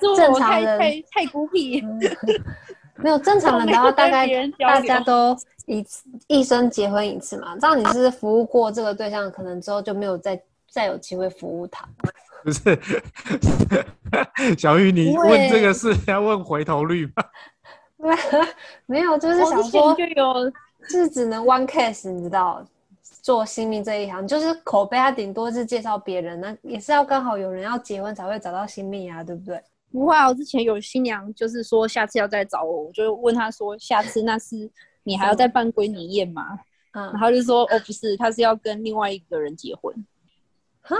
[0.00, 2.00] 正我太常人太太孤僻，嗯
[2.96, 4.26] 没有正常人的话， 大概
[4.58, 7.54] 大家都一次一生结婚一次嘛。
[7.58, 11.86] 这样你是服务过这个对象，可能之后就没有再再有机会服务他。
[12.42, 12.78] 不是，
[14.56, 17.22] 小玉，你问这个是要问回头率吗？
[18.86, 20.50] 没有，就是想说，就有
[20.88, 22.64] 就是只能 one case，你知道，
[23.22, 29.60] 做新密这一行，就是口碑，他顶多是介绍别人，那也是要刚好有人要结婚才会找到新密啊，对不对？
[29.90, 34.68] 不会啊，我之前有新娘就是说下次要再找我，我就问她说下次那是
[35.04, 36.46] 你还要再办归你宴吗？
[36.92, 39.92] 嗯然嗯，后就说哦不是，他是要跟另外一个人结婚。
[40.80, 40.96] 哈？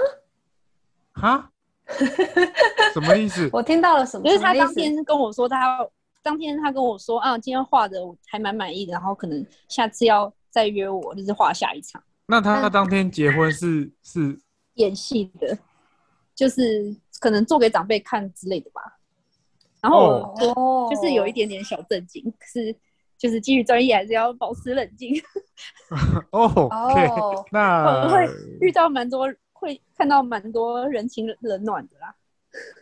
[1.12, 1.51] 哈
[2.93, 3.49] 什么意思？
[3.53, 4.25] 我听到了什么？
[4.25, 5.90] 就是他当天跟我说他要，
[6.25, 14.41] 当天他跟我说啊，今天画的我还蛮满意的，然后可能下次要再约我，就是画下一场那他当天结婚是是
[14.77, 15.57] 演戏的，
[16.35, 18.81] 就是可能做给长辈看之类的吧。
[19.83, 22.75] 然后我就、哦，就是有一点点小震惊，可是
[23.19, 25.15] 就是基于专业还是要保持冷静。
[26.33, 28.27] 哦，OK，哦，那我会
[28.63, 32.15] 遇到蛮多，会看到蛮多人情冷暖的啦。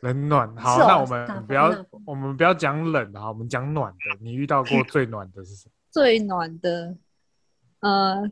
[0.02, 0.54] 冷暖。
[0.56, 3.98] 好，那我哪们不要我们不要讲冷的，好，我们讲暖的。
[4.20, 5.72] 你遇到过最暖的是什么？
[5.90, 6.96] 最暖的，
[7.80, 8.30] 呃，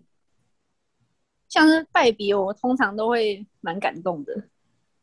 [1.48, 4.42] 像是拜别，我通常都会蛮感动的。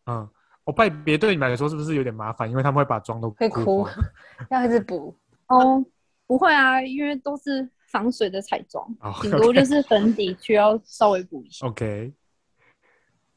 [0.05, 0.27] 嗯，
[0.63, 2.49] 我拜别对你们来说是不是有点麻烦？
[2.49, 3.87] 因为他们会把妆都会哭，
[4.49, 5.15] 要一直补。
[5.47, 5.83] 哦，
[6.25, 11.67] 不会啊，因为都是防水的彩妆，哦顶多就是粉底需要稍微补一下。
[11.67, 12.13] OK。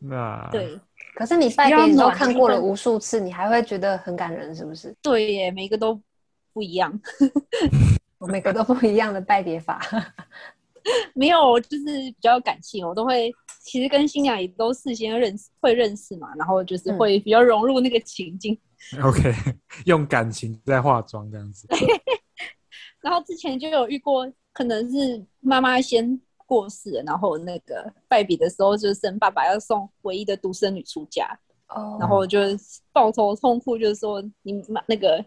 [0.00, 0.78] 那对
[1.14, 4.96] 可是你拜别都看过了无数次，你还会觉得很感人，是不是？
[5.02, 6.00] 对耶，每个都
[6.52, 6.98] 不一样。
[8.18, 9.80] 我每个都不一样的拜别法。
[11.14, 13.30] 没有，就是比较感性，我都会
[13.62, 18.58] 其实跟新娘也都事先认识，会认识嘛，然后就是嗯会比较融入那个情境。
[19.04, 19.34] OK，
[19.84, 21.68] 用感情在化妆这样子。
[23.02, 26.18] 然后之前就有遇过，可能是妈妈先
[26.50, 31.96] 过世了，然后那个拜笔的时候，就是生爸爸要送唯一的独生女出家，哦。
[32.00, 32.40] 然后就
[32.92, 35.24] 抱头痛哭，就是说你妈那个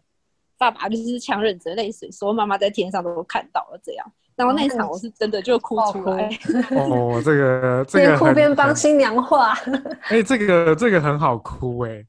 [0.58, 4.12] 爸爸就是强忍着泪水说妈妈在天上都看到了这样。
[4.36, 6.28] 然后那一场我是真的就哭出来，
[6.76, 9.54] 哦，这个 这边个很哭边帮新娘画，
[10.10, 12.06] 哎、这个这个很好哭哎、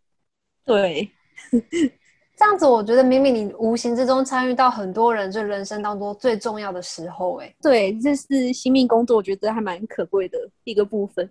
[0.65, 1.09] 对，
[2.45, 11.27] 这样子我觉得明明你无形之中参与到很多人就人生当中最重要的时候，哎，对，这是新命工作，我觉得还蛮可贵的一个部分。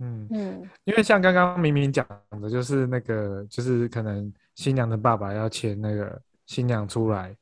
[0.00, 2.04] 嗯，嗯，因为像刚刚明明讲
[2.42, 7.32] 的，就是那个就是可能新娘的爸爸要牵那个新娘出来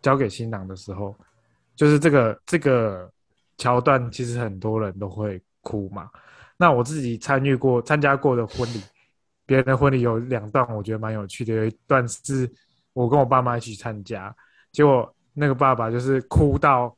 [0.00, 1.14] 交给新郎的时候，
[1.76, 3.06] 就是这个这个
[3.58, 6.08] 桥段，其实很多人都会哭嘛。
[6.56, 8.80] 那我自己参与过参加过的婚礼，
[9.46, 11.54] 别人的婚礼有两段，我觉得蛮有趣的。
[11.54, 12.50] 有一段是
[12.92, 14.34] 我跟我爸妈一起参加，
[14.70, 16.96] 结果那个爸爸就是哭到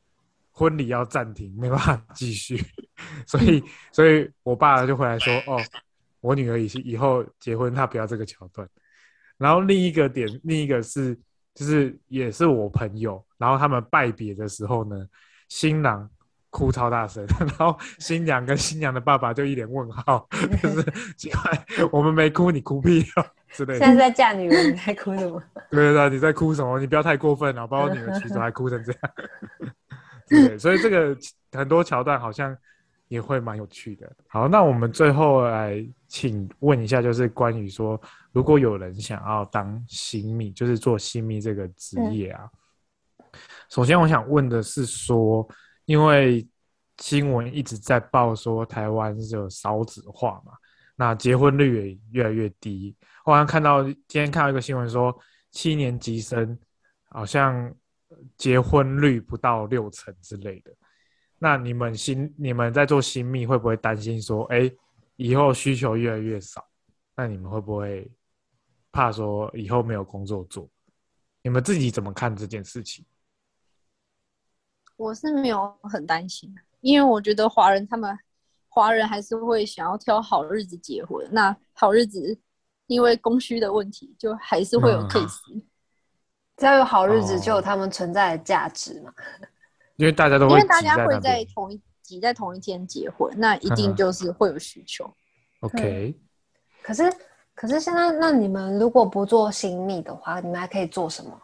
[0.51, 2.63] 婚礼要暂停，没办法继续，
[3.27, 5.59] 所以所以我爸就回来说：“哦，
[6.21, 8.67] 我女儿以以后结婚，她不要这个桥段。”
[9.37, 11.17] 然后另一个点，另一个是
[11.53, 15.07] 就是也是我朋友，然后他们拜别的时候呢，
[15.49, 16.09] 新郎。
[16.55, 20.25] 哭超大声， 然后新娘跟新娘的爸爸就一脸问号，
[20.63, 20.83] 就 是
[21.17, 23.79] 奇怪，我们没哭，你哭屁哦之类的。
[23.79, 25.43] 现在在嫁女儿，你在哭什么？
[25.69, 26.79] 对对对，你在哭什么？
[26.79, 29.01] 你不要太过分了，把我女儿娶走还哭成这样。
[30.29, 31.17] 对，所以这个
[31.51, 32.55] 很多桥段好像
[33.09, 34.09] 也会蛮有趣的。
[34.29, 38.01] 好，那我们最后来请问一下，就是关于说，
[38.31, 42.47] 如果有人想要当新密，就是做新密这个职业啊，
[43.67, 45.45] 首先我想问的是说。
[45.85, 46.47] 因为
[46.97, 50.53] 新闻一直在报说台湾是有少子化嘛，
[50.95, 52.95] 那结婚率也越来越低。
[53.25, 55.15] 我好像看到今天看到一个新闻说，
[55.51, 56.57] 七年级生
[57.09, 57.73] 好像
[58.37, 60.71] 结婚率不到六成之类的。
[61.37, 64.71] 那你们新你们在做新密会不会担心说，哎，
[65.17, 66.65] 以后需求越来越少？
[67.15, 68.09] 那你们会不会
[68.91, 70.69] 怕说以后没有工作做？
[71.41, 73.05] 你们自己怎么看这件事情？
[74.97, 78.17] 我是没有很担心，因为我觉得华人他们
[78.69, 81.27] 华人还是会想要挑好日子结婚。
[81.31, 82.37] 那好日子，
[82.87, 85.61] 因为供需的问题，就还是会有 case。
[86.57, 89.13] 只要有好日子，就有他们存在的价值嘛。
[89.97, 95.13] 因为大家都因为大家会在同一挤在同一天结婚，那一定就是会有需求。
[95.61, 96.17] OK。
[96.81, 97.11] 可是
[97.53, 101.41] 可是现在，那你们如果不做新密的话，你们还可以做什么？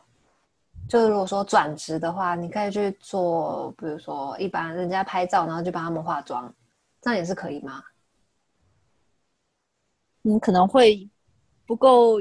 [0.92, 6.54] 就是如果说转职的话，你可以去做，比如说一般人家拍照，然后就帮他们化妆，
[7.02, 7.82] 这样也是可以吗？
[10.22, 11.10] 你可能会
[11.66, 12.20] 不够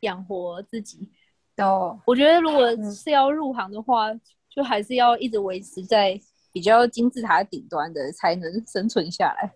[0.00, 1.12] 养活自己。
[1.58, 4.06] 哦，我觉得如果是要入行的话，
[4.48, 6.18] 就还是要一直维持在
[6.52, 9.52] 比较金字塔顶端的，才能生存下来。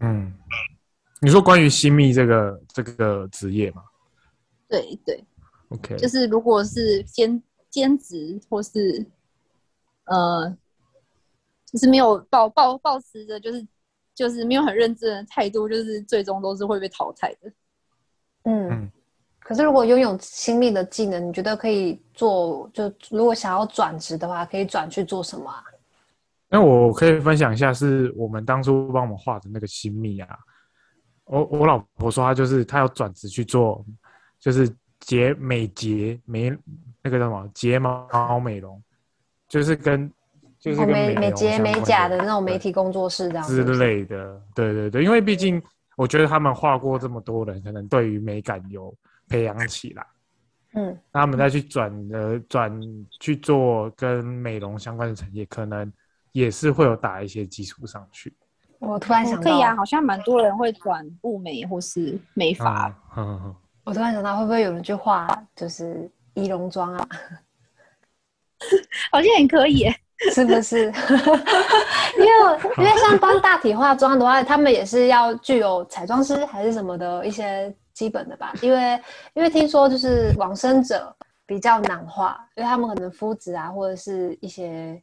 [0.00, 0.34] 嗯，
[1.20, 3.84] 你说关于新密这个这个职业吗？
[4.68, 5.24] 对对。
[5.70, 9.04] OK，就是如果是兼兼职或是
[10.04, 10.56] 呃，
[11.66, 13.66] 就是没有抱抱抱持着就是
[14.14, 17.52] 就是没有很认真的态度，就是最终都是会被淘汰的。
[18.44, 18.90] 嗯，
[19.40, 22.70] 可是如果拥有新密的技能，你觉得可以做？
[22.72, 25.62] 就如果想要转职的话，可以转去做什么啊？
[26.48, 30.38] 那我可以分享一下，是我们当初帮我们画的那个新密啊。
[31.24, 33.84] 我我老婆说，她就是她要转职去做，
[34.40, 34.74] 就是。
[35.08, 36.54] 洁美睫美
[37.02, 38.78] 那个叫什么睫毛美容，
[39.48, 40.12] 就是跟
[40.60, 44.38] 就是跟美美睫美甲的那种媒体工作室这样之类的。
[44.54, 45.62] 对对对，因为毕竟
[45.96, 48.94] 我觉得他们画过这么多人，可能对于美感有
[49.30, 50.06] 培养起来。
[50.74, 52.70] 嗯，那他们再去转呃转
[53.18, 55.90] 去做跟美容相关的产业，可能
[56.32, 58.30] 也是会有打一些基础上去。
[58.78, 62.94] 我突然想到，可以啊，好像蛮多人会转物美或是美发。
[63.88, 65.26] 我突然想到，会不会有人去画
[65.56, 67.08] 就是仪容妆啊？
[69.10, 69.90] 好像也可以，
[70.34, 70.92] 是不是？
[72.18, 78.52] 因为因为像帮大体化妆的话，他们也是要具有彩妆师还是什么的一些基本的吧？
[78.60, 79.00] 因为
[79.32, 81.16] 因为听说就是往生者
[81.46, 85.02] 比较难画，因为他们可能肤质啊或者是一些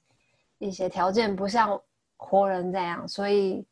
[0.60, 1.82] 一些条件不像
[2.18, 3.66] 活人这样，所以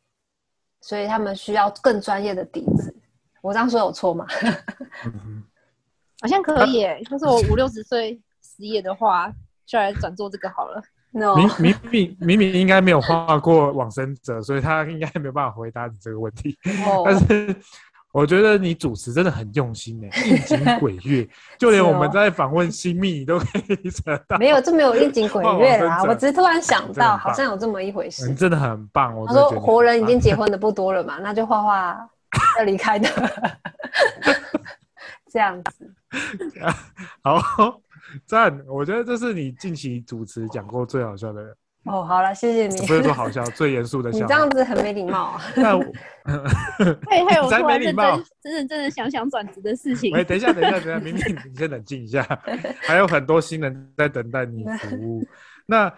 [0.81, 2.95] 所以他们需要更专业的底子。
[3.43, 4.25] 我这样说有错吗？
[6.21, 9.29] 好像可以，就是我五六十岁失业的话，
[9.65, 10.81] 就来转做这个好了。
[11.11, 16.57] 明明明明明应该没有画过往生者，所以他应该没有办法回答你这个问题。
[17.03, 17.53] 但是
[18.13, 21.27] 我觉得你主持真的很用心呢，应景 鬼月，
[21.59, 24.37] 就连我们在访问新密，你都可以扯到。
[24.39, 28.29] 没有，这没有应景鬼月啦，我只是突然想到，好像有这么一回事。
[28.29, 32.09] 你真的很棒，我他说活人已经结婚的不多了嘛，那就画画。
[32.59, 33.09] 要离开的，
[35.31, 35.93] 这样子。
[37.23, 37.81] 好
[38.25, 38.63] 赞！
[38.67, 41.55] 我觉得这是你近期主持讲过最好笑的。
[41.85, 42.85] 哦，好了，谢谢你。
[42.85, 44.19] 不是说好笑，最严肃的笑。
[44.19, 45.39] 你这样子很没礼貌。
[45.55, 45.77] 那
[47.09, 50.15] 还还有才没礼貌，真认真的想想转职的事情。
[50.15, 52.23] 哎，等一下，等一下，等一下，明明你先冷静一下，
[52.81, 55.27] 还有很多新人在等待你服务。
[55.65, 55.91] 那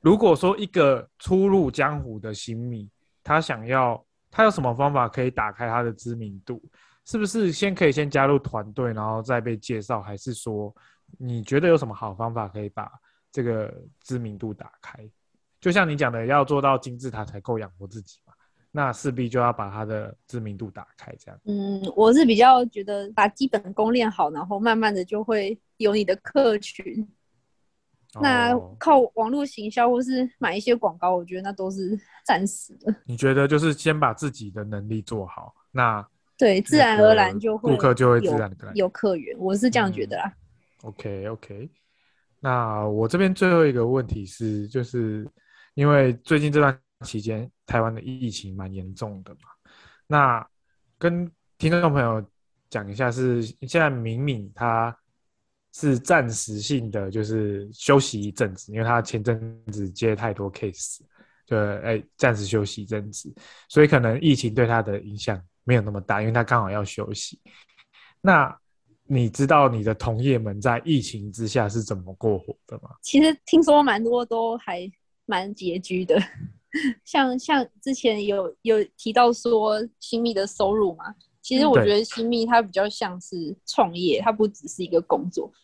[0.00, 2.88] 如果说一个初入江湖的新米，
[3.22, 4.04] 他想要。
[4.34, 6.60] 他有什么方法可以打开他的知名度？
[7.04, 10.02] 是不是先可以先加入团队，然后再被介绍？
[10.02, 10.74] 还是说
[11.16, 12.90] 你觉得有什么好方法可以把
[13.30, 15.08] 这个知名度打开？
[15.60, 18.32] 就像你讲的，要做到金字塔才够养活自己嘛。
[18.72, 21.40] 那势必就要把他的知名度打开，这样。
[21.44, 27.06] 嗯，我是比较觉得把基本功练好，然后慢慢的就会有你的客群。
[28.20, 32.94] 那哦靠网络行销或是买一些广告，我觉得那都是暂时的。
[33.04, 36.06] 你觉得就是先把自己的能力做好，那
[36.36, 40.32] 对，自然而然就会顾客就会自然的有客源，我是这样觉得啦。
[40.82, 41.70] OK OK，
[42.40, 45.26] 那我这边最后一个问题是，就是
[45.74, 49.48] 因为最近这段期间台湾的疫情蛮严重的嘛，
[50.06, 50.46] 那
[50.98, 52.24] 跟听众朋友
[52.68, 54.96] 讲一下是，现在敏敏他
[55.74, 61.00] 是暂时性的，就是休息一阵子，因为他前阵子接太多 case，
[61.44, 63.34] 就哎暂时休息一阵子，
[63.68, 67.40] 所以可能疫情对他的影响没有那么大，因为他刚好要休息。
[68.20, 68.56] 那
[69.06, 72.90] 你知道你的同业们在疫情之下是怎么过活的吗？
[73.02, 74.88] 其实听说蛮多都还
[75.26, 76.16] 蛮拮据的，
[77.04, 85.60] 像像之前有有提到说新密的收入嘛，其实我对觉得新密它比较像是创业，它不只是一个工作，嗯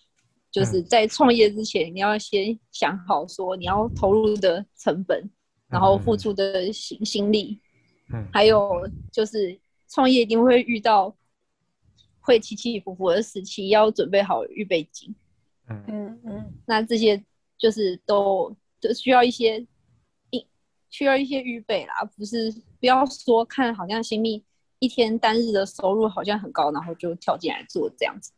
[0.50, 5.30] 就是在创业之前你要先想好说你要投入的成本，
[5.68, 7.60] 然后付出的心心力，
[8.12, 11.16] 嗯，还有就是创业一定会遇到
[12.20, 15.14] 会起起伏伏的时期，要准备好预备金。
[15.68, 17.24] 嗯嗯嗯，那这些
[17.56, 19.64] 就是都都需要一些
[20.30, 20.44] 一
[20.90, 24.44] 需要一些预备啦，不是不要说看好像新密
[24.80, 28.32] 一天单日的收入好像很高，然后就跳进来做这样子。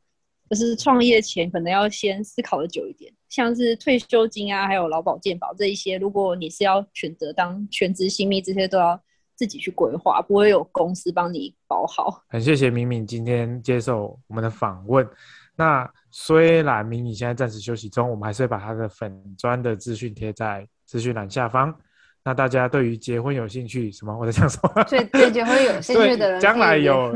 [0.53, 9.01] 就是创业前可能要先思考的久一点，像是退休金啊，还有劳保健保这一些，如果你是要选择当全职新密，这些都要
[9.35, 12.23] 自己去规划，不会有公司帮你保好。
[12.29, 15.09] 很谢谢敏敏今天接受我们的访问。
[15.57, 21.75] 那虽然敏敏现在暂时休息中，我们还是会把她的粉砖的资讯贴在资讯栏下方。
[22.23, 24.85] 那大家对于结婚有兴趣，什么我在讲什么？
[24.85, 27.11] 对对结婚有兴趣的人， 将来有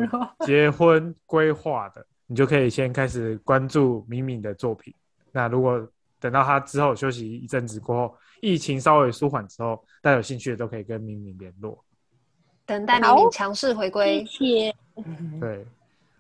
[0.47, 4.95] 结婚规划的，你就可以先开始关注敏敏的作品。
[5.33, 5.87] 那如果
[6.19, 11.85] 等到她之后休息一阵子过后，疫情稍微舒缓之后，大家有兴趣的都可以跟敏敏联络。
[12.65, 14.75] 等待敏好敏强势回归谢。
[14.95, 15.41] 谢。
[15.41, 15.67] 对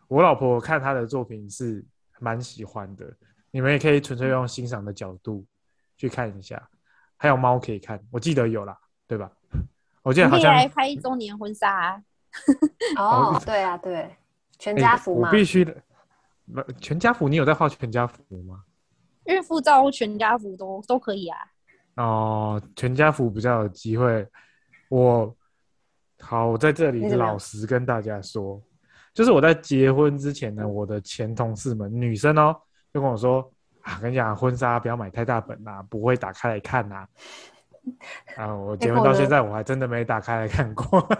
[0.08, 1.84] 我老婆看她的作品是
[2.20, 3.12] 蛮喜欢的，
[3.50, 5.44] 你们也可以纯粹用欣赏的角度
[5.96, 6.62] 去看一下。
[7.16, 9.32] 还有猫可以看，我记得有啦，对吧？
[10.02, 12.02] 我记得好你可以来拍一周年婚纱、啊，
[12.98, 14.14] 哦， 对啊，对，
[14.58, 15.74] 全哎家福嘛我，必须的。
[16.54, 18.62] 不全家福，你有在画全家福吗？
[19.24, 21.38] 孕妇照或全家福都都可以啊。
[21.96, 24.26] 哦，全家福比较有机会。
[24.88, 25.34] 我
[26.20, 28.62] 好，我在这里老实跟大家说，
[29.12, 32.54] 就是我在结婚之前呢，我的前同事们，女生哦，
[32.94, 37.06] 就跟我说啊，跟你讲，婚纱不要买太大本啦、不会打开来看呐、
[38.38, 38.54] 啊。
[38.54, 41.04] 我结婚到现在，我还真的没打开来看过。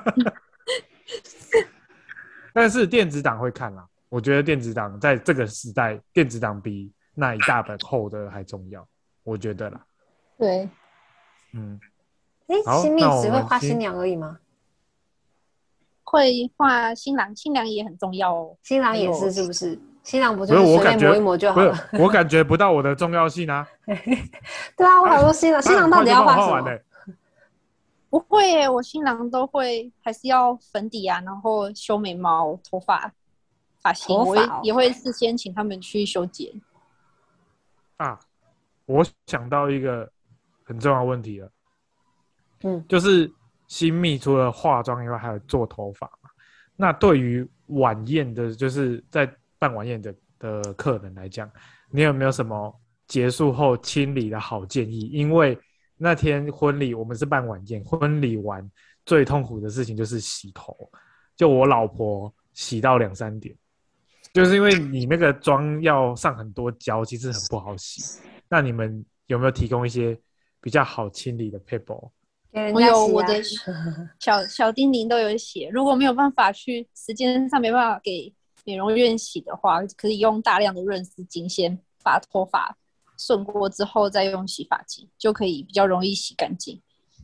[2.55, 3.87] 但是电子档会看啦，
[4.17, 8.89] 我觉得电子档在这个时代，电子档比那一大本厚的还重要，
[9.25, 9.85] 我觉得啦。
[10.39, 10.67] 对，
[11.53, 11.79] 嗯，
[12.47, 14.39] 哎好，新密只会画新娘而已吗？
[16.03, 18.57] 会画新郎，新娘也很重要哦。
[18.63, 19.79] 新郎也是，是不是？
[20.03, 23.69] 新郎不不就是我感觉便磨一磨就好了？，我感觉不到我的重要性啊。
[23.85, 26.79] 对啊，我好多新郎，新郎到底要画什么？
[28.09, 33.13] 不会耶，我新郎都会还是要粉底啊，然后修眉毛、头发、
[33.87, 36.51] 发型，我也会事先请他们去修剪。
[37.99, 38.19] 啊！
[38.85, 40.11] 我想到一个
[40.65, 41.51] 很重要的问题了，
[42.63, 43.33] 嗯，就是
[43.69, 46.31] 新密除了化妆以外，还有做头发嘛。
[46.75, 51.51] 那对于晚宴的，就是在办晚宴的的客人来讲，
[51.91, 55.09] 你有没有什么结束后清理的好建议？
[55.13, 55.59] 因为
[55.97, 58.69] 那天婚礼我们是办晚宴，婚礼完
[59.05, 60.77] 最痛苦的事情就是洗头，
[61.35, 63.57] 就我老婆洗到两三点，
[64.37, 68.21] 就是因为你那个妆要上很多胶，其实很不好洗。
[68.51, 70.15] 那你们有没有提供一些
[70.61, 72.11] 比较好清理的 paper？
[72.75, 73.43] 我有我的
[74.21, 78.31] 小小叮咛都有写，如果没有办法去时间上没办法给
[78.67, 82.77] 美容院洗的话，可以用大量的润丝巾先把头发
[83.17, 86.79] 顺过之后，再用洗发精，就可以比较容易洗干净。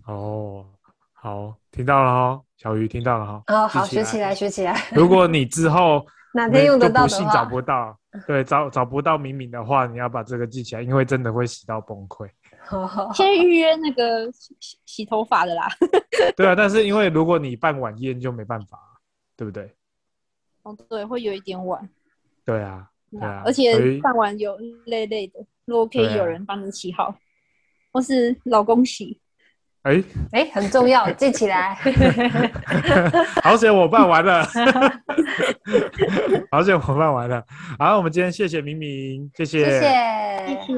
[0.06, 0.64] 哦，
[1.12, 3.42] 好，听到了哦，小鱼听到了哈。
[3.48, 4.34] 哦，好，记学起来，。
[4.34, 4.88] 学起来。
[4.92, 12.28] 如果你之后哪天用得到的不幸找，不到，对，找找不到敏敏的话，你要把这个记起来，因为真的会洗到崩溃。
[13.14, 15.66] 先预约那个洗洗洗头发的啦。
[16.37, 18.78] 对啊，但是因为如果你办晚宴就没办法，
[19.37, 19.74] 对不对？
[20.62, 21.89] 哦，对，会有一点晚。
[22.45, 24.57] 对啊，对啊，而且办完有
[24.87, 27.14] 累累的，如果可以有人帮你洗好，
[27.93, 29.20] 或是老公洗，
[29.83, 30.03] 哎
[30.33, 31.76] 哎，很重要，记起来。
[33.43, 34.45] 好险我办完了，
[36.51, 37.45] 好险我办完了。
[37.78, 39.80] 好，我们今天谢谢明明，谢谢，谢谢，
[40.47, 40.72] 谢谢。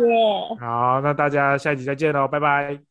[0.61, 2.85] 好，那大家下一集再见喽，拜拜。